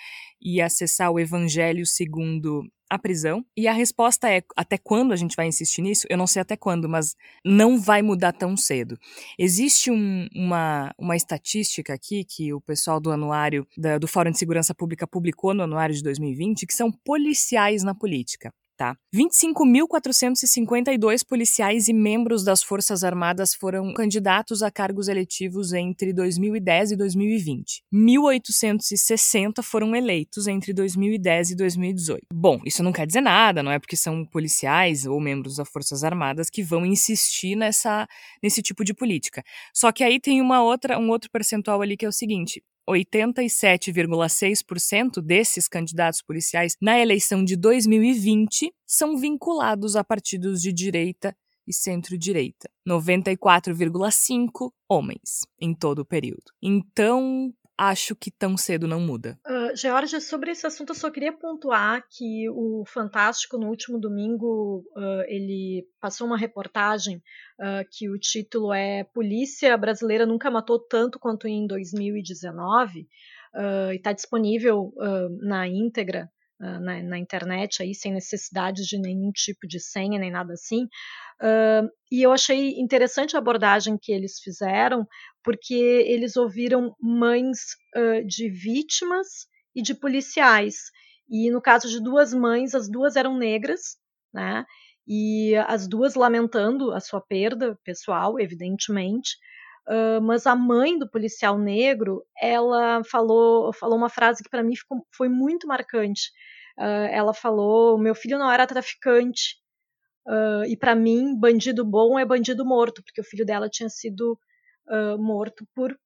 [0.43, 3.45] e acessar o Evangelho segundo a prisão.
[3.57, 6.07] E a resposta é: até quando a gente vai insistir nisso?
[6.09, 7.15] Eu não sei até quando, mas
[7.45, 8.99] não vai mudar tão cedo.
[9.39, 14.39] Existe um, uma, uma estatística aqui que o pessoal do anuário da, do Fórum de
[14.39, 18.97] Segurança Pública publicou no anuário de 2020, que são policiais na política tá?
[19.15, 26.97] 25.452 policiais e membros das Forças Armadas foram candidatos a cargos eletivos entre 2010 e
[26.97, 27.83] 2020.
[27.93, 32.27] 1.860 foram eleitos entre 2010 e 2018.
[32.33, 36.05] Bom, isso não quer dizer nada, não é porque são policiais ou membros das Forças
[36.05, 38.07] Armadas que vão insistir nessa,
[38.43, 39.43] nesse tipo de política.
[39.73, 45.21] Só que aí tem uma outra, um outro percentual ali que é o seguinte: 87,6%
[45.21, 52.71] desses candidatos policiais na eleição de 2020 são vinculados a partidos de direita e centro-direita.
[52.87, 56.53] 94,5 homens em todo o período.
[56.63, 59.39] Então, acho que tão cedo não muda.
[59.47, 64.85] Uh, Georgia, sobre esse assunto eu só queria pontuar que o Fantástico no último domingo
[64.97, 71.19] uh, ele passou uma reportagem uh, que o título é Polícia Brasileira Nunca Matou Tanto
[71.19, 73.07] Quanto em 2019
[73.93, 74.93] e está disponível
[75.41, 76.29] na íntegra
[76.61, 80.87] na, na, internet aí sem necessidade de nenhum tipo de senha nem nada assim
[81.43, 85.07] Uh, e eu achei interessante a abordagem que eles fizeram,
[85.43, 87.59] porque eles ouviram mães
[87.97, 90.77] uh, de vítimas e de policiais.
[91.29, 93.97] E no caso de duas mães, as duas eram negras,
[94.33, 94.65] né?
[95.07, 99.37] E as duas lamentando a sua perda pessoal, evidentemente.
[100.23, 105.07] Mas a mãe do policial negro, ela falou, falou uma frase que para mim ficou,
[105.15, 106.31] foi muito marcante.
[106.79, 109.57] Uh, ela falou: "Meu filho não era traficante,
[110.27, 114.39] Uh, e para mim, bandido bom é bandido morto, porque o filho dela tinha sido
[115.19, 115.99] morto por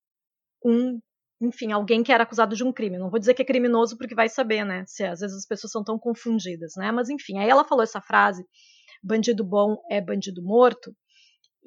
[0.65, 1.01] um,
[1.41, 2.99] enfim, alguém que era acusado de um crime.
[2.99, 4.85] Não vou dizer que é criminoso porque vai saber, né?
[4.87, 6.91] Se às vezes as pessoas são tão confundidas, né?
[6.93, 8.45] Mas enfim, aí ela falou essa frase:
[9.03, 10.95] bandido bom é bandido morto.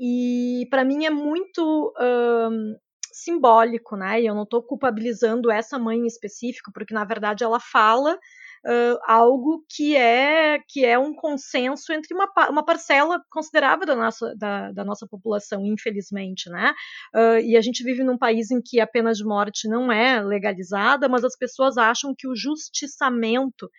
[0.03, 2.75] E para mim é muito uh,
[3.13, 4.19] simbólico, né?
[4.19, 8.99] E eu não estou culpabilizando essa mãe em específico, porque na verdade ela fala uh,
[9.05, 14.71] algo que é que é um consenso entre uma, uma parcela considerável da nossa, da,
[14.71, 16.73] da nossa população, infelizmente, né?
[17.13, 20.19] Uh, e a gente vive num país em que a pena de morte não é
[20.19, 23.69] legalizada, mas as pessoas acham que o justiçamento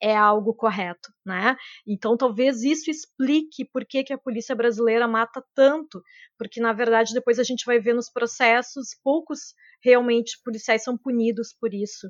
[0.00, 1.56] é algo correto, né?
[1.86, 6.02] Então talvez isso explique por que, que a polícia brasileira mata tanto,
[6.38, 11.54] porque na verdade depois a gente vai ver nos processos poucos realmente policiais são punidos
[11.58, 12.08] por isso.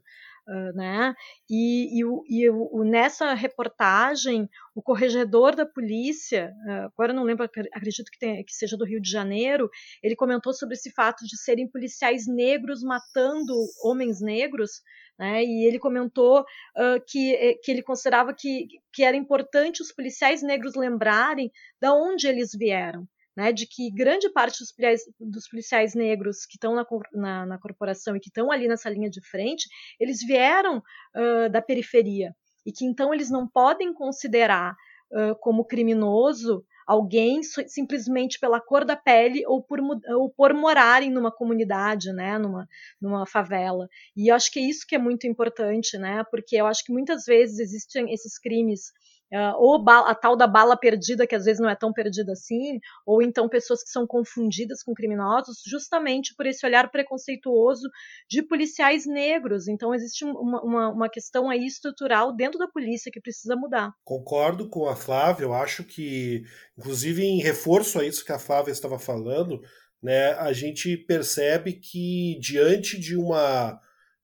[0.49, 1.15] Uh, né?
[1.51, 8.11] E, e, e o, nessa reportagem, o corregedor da polícia, uh, agora não lembro, acredito
[8.11, 9.69] que, tem, que, seja do Rio de Janeiro,
[10.03, 13.53] ele comentou sobre esse fato de serem policiais negros matando
[13.85, 14.81] homens negros,
[15.19, 15.45] né?
[15.45, 20.43] E ele comentou uh, que, eh, que ele considerava que, que era importante os policiais
[20.43, 21.51] negros lembrarem
[21.81, 23.07] de onde eles vieram
[23.39, 27.59] né, de que grande parte dos policiais, dos policiais negros que estão na, na, na,
[27.59, 29.69] corporação e que estão ali nessa linha de frente,
[30.01, 32.35] eles vieram uh, da periferia
[32.67, 34.75] e que então eles não podem considerar
[35.13, 39.79] uh, como criminoso alguém simplesmente pela cor da pele ou por,
[40.09, 42.67] ou por morarem numa comunidade, né, numa,
[42.99, 43.87] numa favela.
[44.17, 46.91] E eu acho que é isso que é muito importante, né, porque eu acho que
[46.91, 48.91] muitas vezes existem esses crimes
[49.31, 52.81] Uh, ou a tal da bala perdida, que às vezes não é tão perdida assim,
[53.05, 57.89] ou então pessoas que são confundidas com criminosos, justamente por esse olhar preconceituoso
[58.29, 59.69] de policiais negros.
[59.69, 63.93] Então, existe uma, uma, uma questão aí estrutural dentro da polícia que precisa mudar.
[64.03, 66.45] Concordo com a Flávia, eu acho que,
[66.79, 69.61] inclusive, em reforço a isso que a Flávia estava falando,
[70.03, 73.79] né, a gente percebe que, diante de uma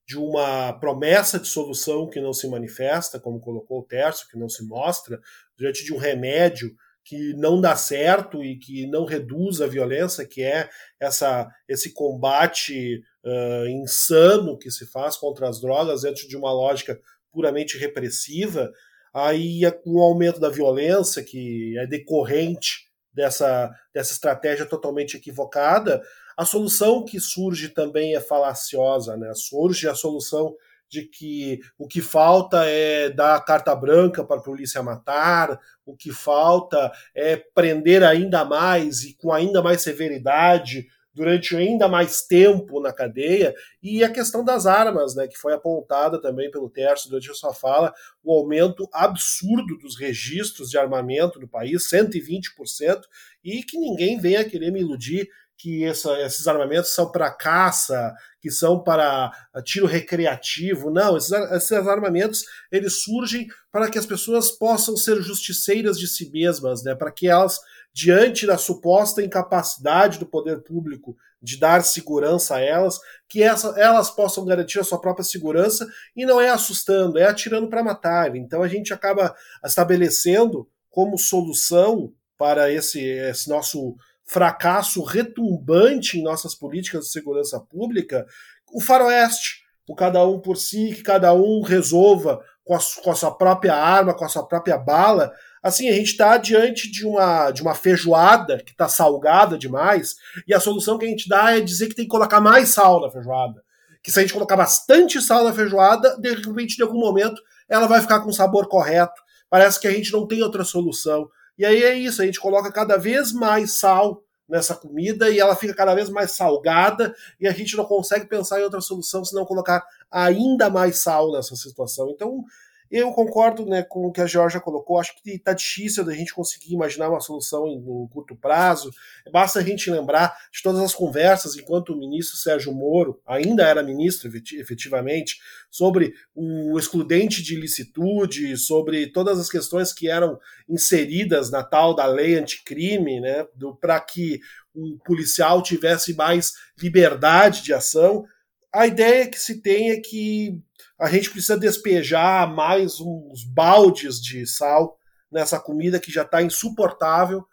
[0.06, 4.48] de uma promessa de solução que não se manifesta, como colocou o Terço, que não
[4.48, 5.18] se mostra,
[5.56, 6.74] diante de um remédio
[7.04, 13.02] que não dá certo e que não reduz a violência, que é essa, esse combate
[13.22, 16.98] uh, insano que se faz contra as drogas dentro de uma lógica
[17.30, 18.72] puramente repressiva,
[19.12, 26.02] aí com o aumento da violência, que é decorrente dessa, dessa estratégia totalmente equivocada,
[26.36, 29.32] a solução que surge também é falaciosa, né?
[29.34, 30.54] Surge a solução
[30.88, 36.12] de que o que falta é dar carta branca para a polícia matar, o que
[36.12, 42.92] falta é prender ainda mais e com ainda mais severidade durante ainda mais tempo na
[42.92, 47.34] cadeia, e a questão das armas, né, que foi apontada também pelo Terço durante a
[47.34, 53.02] sua fala, o aumento absurdo dos registros de armamento no país, 120%,
[53.44, 55.28] e que ninguém venha querer me iludir
[55.64, 59.32] que essa, esses armamentos são para caça, que são para
[59.64, 60.90] tiro recreativo.
[60.90, 66.30] Não, esses, esses, armamentos eles surgem para que as pessoas possam ser justiceiras de si
[66.30, 66.94] mesmas, né?
[66.94, 67.60] para que elas,
[67.94, 74.10] diante da suposta incapacidade do poder público de dar segurança a elas, que essa, elas
[74.10, 78.36] possam garantir a sua própria segurança e não é assustando, é atirando para matar.
[78.36, 79.34] Então a gente acaba
[79.64, 83.96] estabelecendo como solução para esse, esse nosso
[84.26, 88.26] fracasso retumbante em nossas políticas de segurança pública,
[88.72, 93.14] o faroeste, o cada um por si, que cada um resolva com a, com a
[93.14, 95.32] sua própria arma, com a sua própria bala.
[95.62, 100.14] Assim, a gente está diante de uma, de uma feijoada que está salgada demais,
[100.46, 103.00] e a solução que a gente dá é dizer que tem que colocar mais sal
[103.00, 103.62] na feijoada.
[104.02, 107.86] Que se a gente colocar bastante sal na feijoada, de repente, em algum momento, ela
[107.86, 109.22] vai ficar com o sabor correto.
[109.48, 111.28] Parece que a gente não tem outra solução.
[111.56, 115.56] E aí é isso, a gente coloca cada vez mais sal nessa comida e ela
[115.56, 119.44] fica cada vez mais salgada e a gente não consegue pensar em outra solução senão
[119.44, 122.10] colocar ainda mais sal nessa situação.
[122.10, 122.44] Então,
[122.90, 126.34] eu concordo né, com o que a Georgia colocou, acho que está difícil da gente
[126.34, 128.90] conseguir imaginar uma solução em um curto prazo.
[129.32, 133.82] Basta a gente lembrar de todas as conversas enquanto o ministro Sérgio Moro ainda era
[133.82, 141.62] ministro, efetivamente, sobre o excludente de ilicitude, sobre todas as questões que eram inseridas na
[141.62, 143.46] tal da lei anticrime, né,
[143.80, 144.40] para que
[144.74, 148.24] o policial tivesse mais liberdade de ação.
[148.72, 150.60] A ideia que se tem é que
[150.98, 154.96] a gente precisa despejar mais uns baldes de sal
[155.30, 157.44] nessa comida que já está insuportável.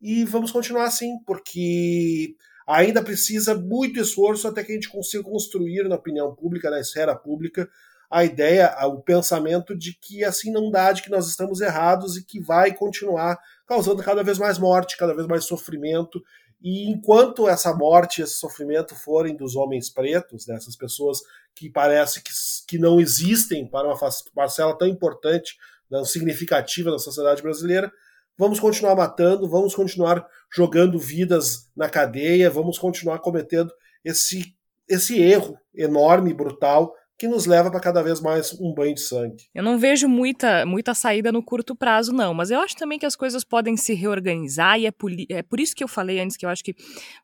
[0.00, 2.34] E vamos continuar assim, porque
[2.66, 7.14] ainda precisa muito esforço até que a gente consiga construir na opinião pública, na esfera
[7.14, 7.68] pública,
[8.10, 12.24] a ideia, o pensamento de que assim não dá, de que nós estamos errados e
[12.24, 16.22] que vai continuar causando cada vez mais morte, cada vez mais sofrimento
[16.60, 21.20] e enquanto essa morte, esse sofrimento forem dos homens pretos, dessas né, pessoas
[21.54, 22.30] que parece que,
[22.66, 23.98] que não existem para uma
[24.34, 25.56] parcela tão importante,
[25.88, 27.92] tão significativa da sociedade brasileira,
[28.36, 33.72] vamos continuar matando, vamos continuar jogando vidas na cadeia, vamos continuar cometendo
[34.04, 34.54] esse,
[34.88, 39.00] esse erro enorme e brutal que nos leva para cada vez mais um banho de
[39.00, 39.48] sangue.
[39.52, 43.06] Eu não vejo muita, muita saída no curto prazo, não, mas eu acho também que
[43.06, 44.92] as coisas podem se reorganizar e é,
[45.30, 46.76] é por isso que eu falei antes que eu acho que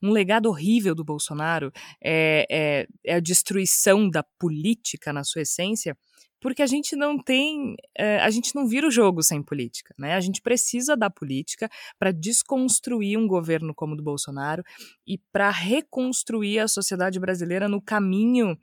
[0.02, 1.72] um legado horrível do Bolsonaro
[2.02, 5.96] é, é, é a destruição da política na sua essência
[6.40, 10.12] porque a gente não tem, é, a gente não vira o jogo sem política, né?
[10.12, 14.62] A gente precisa da política para desconstruir um governo como o do Bolsonaro
[15.06, 18.58] e para reconstruir a sociedade brasileira no caminho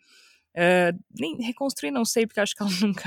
[0.54, 3.06] Uh, nem reconstruir não sei porque acho que ela nunca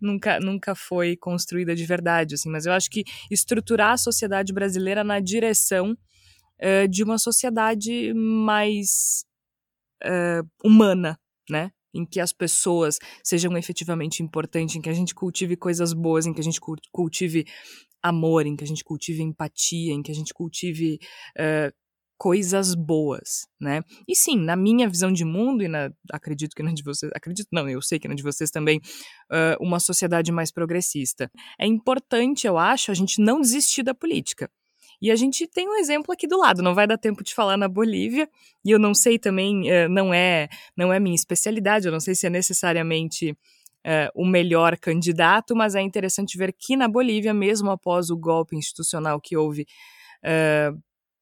[0.00, 5.02] nunca nunca foi construída de verdade assim mas eu acho que estruturar a sociedade brasileira
[5.02, 9.24] na direção uh, de uma sociedade mais
[10.04, 11.18] uh, humana
[11.50, 11.70] né?
[11.94, 16.32] Em que as pessoas sejam efetivamente importantes em que a gente cultive coisas boas em
[16.32, 16.60] que a gente
[16.92, 17.46] cultive
[18.02, 20.98] amor em que a gente cultive empatia em que a gente cultive
[22.18, 23.82] coisas boas, né?
[24.08, 27.48] E sim, na minha visão de mundo e na, acredito que na de vocês, acredito
[27.52, 28.78] não, eu sei que na de vocês também,
[29.30, 31.30] uh, uma sociedade mais progressista.
[31.58, 34.50] É importante, eu acho, a gente não desistir da política.
[35.00, 36.62] E a gente tem um exemplo aqui do lado.
[36.62, 38.28] Não vai dar tempo de falar na Bolívia.
[38.64, 41.86] E eu não sei também, uh, não é não é minha especialidade.
[41.86, 46.76] Eu não sei se é necessariamente uh, o melhor candidato, mas é interessante ver que
[46.76, 49.66] na Bolívia, mesmo após o golpe institucional que houve
[50.24, 50.76] uh,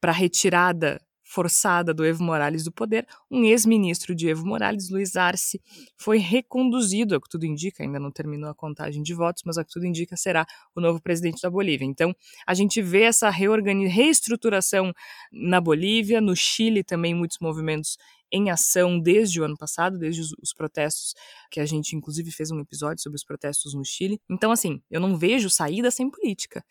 [0.05, 5.17] para a retirada forçada do Evo Morales do poder, um ex-ministro de Evo Morales, Luiz
[5.17, 5.63] Arce,
[5.97, 9.57] foi reconduzido, é o que tudo indica, ainda não terminou a contagem de votos, mas
[9.57, 10.45] é o que tudo indica será
[10.77, 11.87] o novo presidente da Bolívia.
[11.87, 12.15] Então,
[12.47, 14.93] a gente vê essa reestruturação
[15.33, 17.97] na Bolívia, no Chile também muitos movimentos
[18.35, 21.15] em ação desde o ano passado, desde os, os, protestos,
[21.51, 24.21] que a gente inclusive fez um episódio sobre os protestos no Chile.
[24.29, 26.65] Então, assim, eu não vejo saída sem política.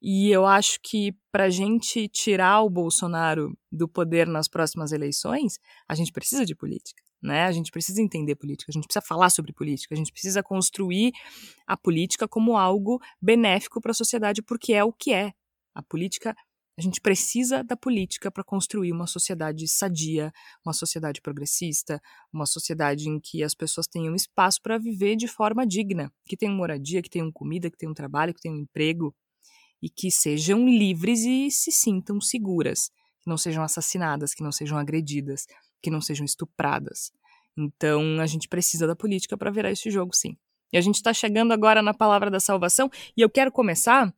[0.00, 5.58] E eu acho que para a gente tirar o Bolsonaro do poder nas próximas eleições,
[5.86, 7.02] a gente precisa de política.
[7.22, 7.44] Né?
[7.44, 11.12] A gente precisa entender política, a gente precisa falar sobre política, a gente precisa construir
[11.66, 15.32] a política como algo benéfico para a sociedade, porque é o que é.
[15.74, 16.34] A política
[16.80, 20.32] a gente precisa da política para construir uma sociedade sadia,
[20.64, 22.00] uma sociedade progressista,
[22.32, 26.54] uma sociedade em que as pessoas tenham espaço para viver de forma digna, que tenham
[26.54, 29.14] moradia, que tenham comida, que tenham trabalho, que tenham emprego
[29.82, 34.78] e que sejam livres e se sintam seguras, que não sejam assassinadas, que não sejam
[34.78, 35.46] agredidas,
[35.82, 37.12] que não sejam estupradas.
[37.58, 40.34] Então, a gente precisa da política para virar esse jogo, sim.
[40.72, 44.14] E a gente está chegando agora na palavra da salvação e eu quero começar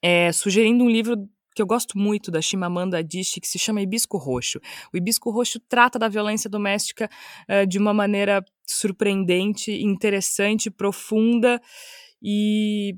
[0.00, 4.16] é, sugerindo um livro que eu gosto muito da Chimamanda Adichie, que se chama Hibisco
[4.16, 4.58] Roxo.
[4.92, 7.08] O Hibisco Roxo trata da violência doméstica
[7.48, 11.60] uh, de uma maneira surpreendente, interessante, profunda
[12.22, 12.94] e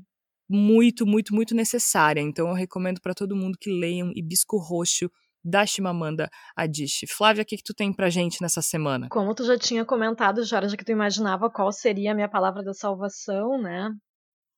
[0.49, 2.21] muito, muito, muito necessária.
[2.21, 5.09] Então eu recomendo para todo mundo que leiam Hibisco Roxo
[5.43, 7.07] da Chimamanda Adichie.
[7.07, 9.07] Flávia, o que, que tu tem pra gente nessa semana?
[9.09, 12.73] Como tu já tinha comentado, Jorge, que tu imaginava qual seria a minha palavra da
[12.73, 13.91] salvação, né?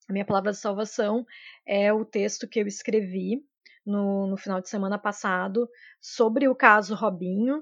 [0.09, 1.25] A minha palavra de salvação
[1.67, 3.41] é o texto que eu escrevi
[3.87, 5.67] no, no final de semana passado
[6.01, 7.59] sobre o caso Robinho.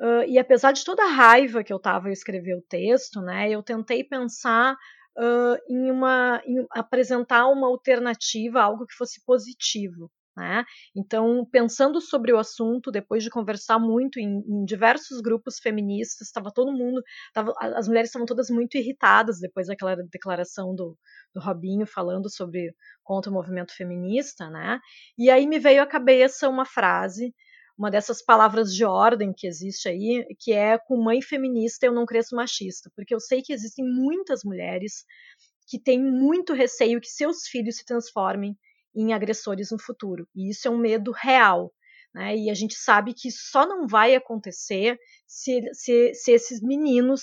[0.00, 3.50] Uh, e apesar de toda a raiva que eu estava a escrever o texto, né,
[3.50, 4.74] eu tentei pensar
[5.16, 10.10] uh, em uma em apresentar uma alternativa, algo que fosse positivo.
[10.38, 10.64] Né?
[10.94, 16.52] Então, pensando sobre o assunto, depois de conversar muito em, em diversos grupos feministas, estava
[16.54, 17.02] todo mundo,
[17.34, 20.96] tava, as mulheres estavam todas muito irritadas depois daquela declaração do,
[21.34, 22.72] do Robinho falando sobre
[23.02, 24.78] contra o movimento feminista, né?
[25.18, 27.34] E aí me veio à cabeça uma frase,
[27.76, 32.06] uma dessas palavras de ordem que existe aí, que é com mãe feminista eu não
[32.06, 35.04] cresço machista, porque eu sei que existem muitas mulheres
[35.66, 38.56] que têm muito receio que seus filhos se transformem
[38.94, 40.28] em agressores no futuro.
[40.34, 41.72] E isso é um medo real.
[42.14, 42.36] Né?
[42.36, 47.22] E a gente sabe que só não vai acontecer se, se, se esses meninos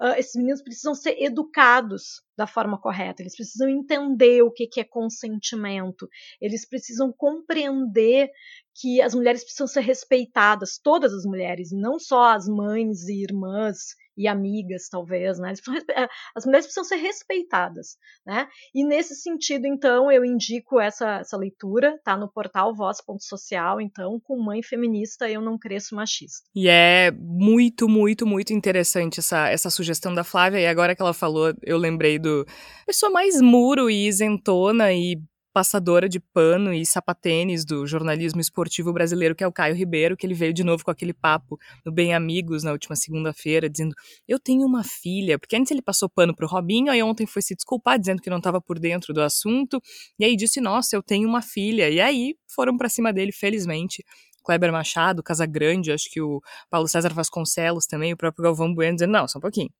[0.00, 4.80] uh, esses meninos precisam ser educados da forma correta, eles precisam entender o que, que
[4.80, 6.08] é consentimento,
[6.40, 8.30] eles precisam compreender
[8.74, 13.94] que as mulheres precisam ser respeitadas, todas as mulheres, não só as mães e irmãs
[14.16, 15.52] e amigas, talvez, né?
[15.94, 17.96] Eh, as mulheres precisam ser respeitadas,
[18.26, 18.48] né?
[18.74, 24.42] E nesse sentido, então, eu indico essa, essa leitura, tá no portal Voz.social, então, com
[24.42, 26.48] Mãe Feminista, Eu Não Cresço Machista.
[26.54, 31.14] E é muito, muito, muito interessante essa, essa sugestão da Flávia, e agora que ela
[31.14, 32.46] falou, eu lembrei do
[32.86, 35.20] pessoa mais muro e isentona e
[35.52, 40.26] passadora de pano e sapatênis do jornalismo esportivo brasileiro, que é o Caio Ribeiro, que
[40.26, 43.94] ele veio de novo com aquele papo no Bem Amigos na última segunda-feira, dizendo:
[44.26, 47.54] Eu tenho uma filha, porque antes ele passou pano pro Robinho, aí ontem foi se
[47.54, 49.80] desculpar, dizendo que não estava por dentro do assunto,
[50.18, 51.88] e aí disse: Nossa, eu tenho uma filha.
[51.90, 54.04] E aí foram para cima dele, felizmente.
[54.44, 58.96] Kleber Machado, Casa Grande, acho que o Paulo César Vasconcelos também, o próprio Galvão Bueno,
[58.96, 59.70] dizendo: Não, só um pouquinho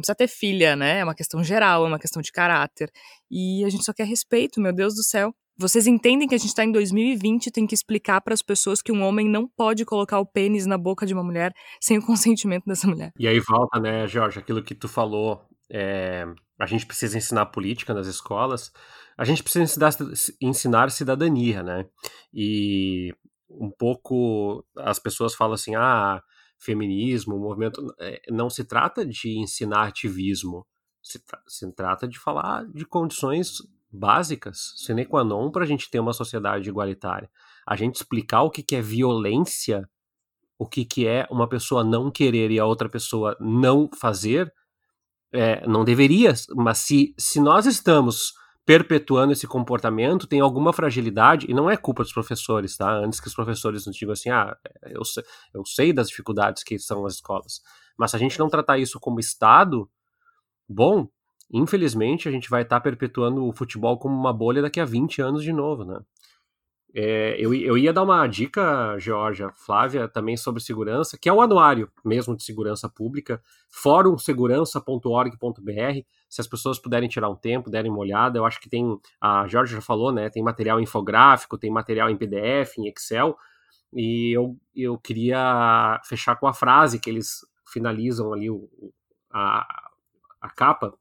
[0.00, 1.00] Não precisa ter filha, né?
[1.00, 2.90] É uma questão geral, é uma questão de caráter.
[3.30, 5.34] E a gente só quer respeito, meu Deus do céu.
[5.58, 8.80] Vocês entendem que a gente está em 2020 e tem que explicar para as pessoas
[8.80, 12.02] que um homem não pode colocar o pênis na boca de uma mulher sem o
[12.06, 13.12] consentimento dessa mulher.
[13.18, 15.44] E aí volta, né, Jorge, aquilo que tu falou.
[15.70, 16.26] É,
[16.58, 18.72] a gente precisa ensinar política nas escolas.
[19.18, 19.90] A gente precisa ensinar,
[20.40, 21.84] ensinar cidadania, né?
[22.32, 23.14] E
[23.50, 26.22] um pouco as pessoas falam assim, ah,
[26.60, 27.94] feminismo, movimento.
[27.98, 30.66] É, não se trata de ensinar ativismo,
[31.02, 35.90] se, tra se trata de falar de condições básicas, sine qua non, para a gente
[35.90, 37.28] ter uma sociedade igualitária.
[37.66, 39.88] A gente explicar o que, que é violência,
[40.58, 44.52] o que, que é uma pessoa não querer e a outra pessoa não fazer,
[45.32, 48.34] é, não deveria, mas se, se nós estamos
[48.70, 52.88] perpetuando esse comportamento, tem alguma fragilidade, e não é culpa dos professores, tá?
[52.88, 56.78] Antes que os professores nos digam assim, ah, eu sei, eu sei das dificuldades que
[56.78, 57.62] são as escolas,
[57.98, 59.90] mas se a gente não tratar isso como Estado,
[60.68, 61.08] bom,
[61.52, 65.20] infelizmente a gente vai estar tá perpetuando o futebol como uma bolha daqui a 20
[65.20, 65.98] anos de novo, né?
[66.92, 71.40] É, eu, eu ia dar uma dica, Georgia, Flávia, também sobre segurança, que é o
[71.40, 76.04] anuário mesmo de segurança pública, fórumsegurança.org.br.
[76.28, 79.46] Se as pessoas puderem tirar um tempo, derem uma olhada, eu acho que tem, a
[79.46, 80.28] Georgia já falou, né?
[80.30, 83.36] Tem material infográfico, tem material em PDF, em Excel,
[83.92, 88.68] e eu, eu queria fechar com a frase que eles finalizam ali o,
[89.32, 89.90] a,
[90.40, 90.94] a capa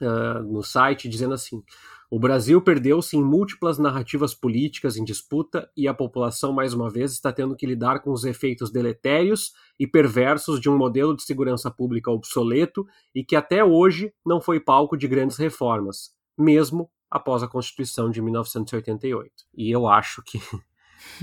[0.00, 1.62] uh, no site, dizendo assim:
[2.10, 7.12] o Brasil perdeu-se em múltiplas narrativas políticas em disputa e a população, mais uma vez,
[7.12, 11.70] está tendo que lidar com os efeitos deletérios e perversos de um modelo de segurança
[11.70, 12.84] pública obsoleto
[13.14, 18.20] e que até hoje não foi palco de grandes reformas, mesmo após a Constituição de
[18.20, 19.32] 1988.
[19.56, 20.40] E eu acho que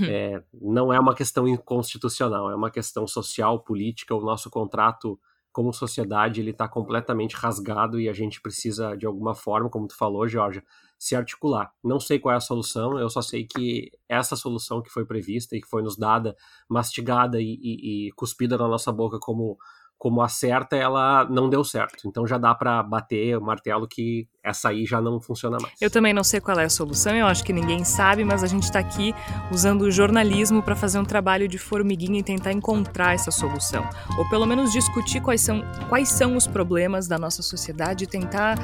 [0.08, 4.14] é, não é uma questão inconstitucional, é uma questão social, política.
[4.14, 5.20] O nosso contrato
[5.58, 9.96] como sociedade ele está completamente rasgado e a gente precisa de alguma forma, como tu
[9.96, 10.62] falou, Georgia,
[10.96, 11.72] se articular.
[11.82, 15.56] Não sei qual é a solução, eu só sei que essa solução que foi prevista
[15.56, 16.36] e que foi nos dada,
[16.68, 19.58] mastigada e, e, e cuspida na nossa boca como
[19.98, 22.06] como a certa, ela não deu certo.
[22.06, 25.74] Então já dá para bater o martelo que essa aí já não funciona mais.
[25.80, 28.46] Eu também não sei qual é a solução, eu acho que ninguém sabe, mas a
[28.46, 29.14] gente está aqui
[29.52, 33.84] usando o jornalismo para fazer um trabalho de formiguinha e tentar encontrar essa solução.
[34.16, 38.58] Ou pelo menos discutir quais são, quais são os problemas da nossa sociedade e tentar
[38.58, 38.62] uh,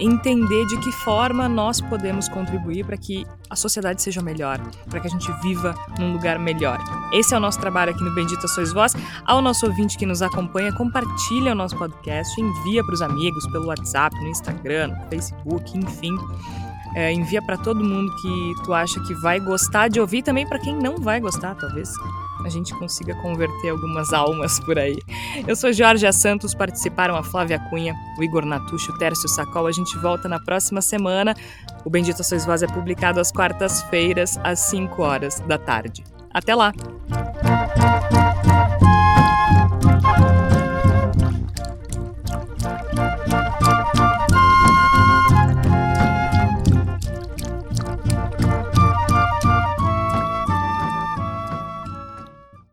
[0.00, 4.58] entender de que forma nós podemos contribuir para que a sociedade seja melhor,
[4.90, 6.78] para que a gente viva num lugar melhor.
[7.12, 8.94] Esse é o nosso trabalho aqui no Bendita Sois Vós.
[9.24, 13.66] Ao nosso ouvinte que nos acompanha, compartilha o nosso podcast, envia para os amigos pelo
[13.66, 16.16] WhatsApp, no Instagram, no Facebook, enfim.
[16.94, 20.58] É, envia para todo mundo que tu acha que vai gostar de ouvir, também para
[20.58, 21.90] quem não vai gostar, talvez
[22.44, 24.98] a gente consiga converter algumas almas por aí.
[25.46, 29.66] Eu sou Jorge Santos, participaram a Flávia Cunha, o Igor Natucci, o Tércio Sacol.
[29.66, 31.34] A gente volta na próxima semana.
[31.84, 36.04] O Bendito Sois Voz é publicado às quartas-feiras, às 5 horas da tarde.
[36.32, 36.72] Até lá!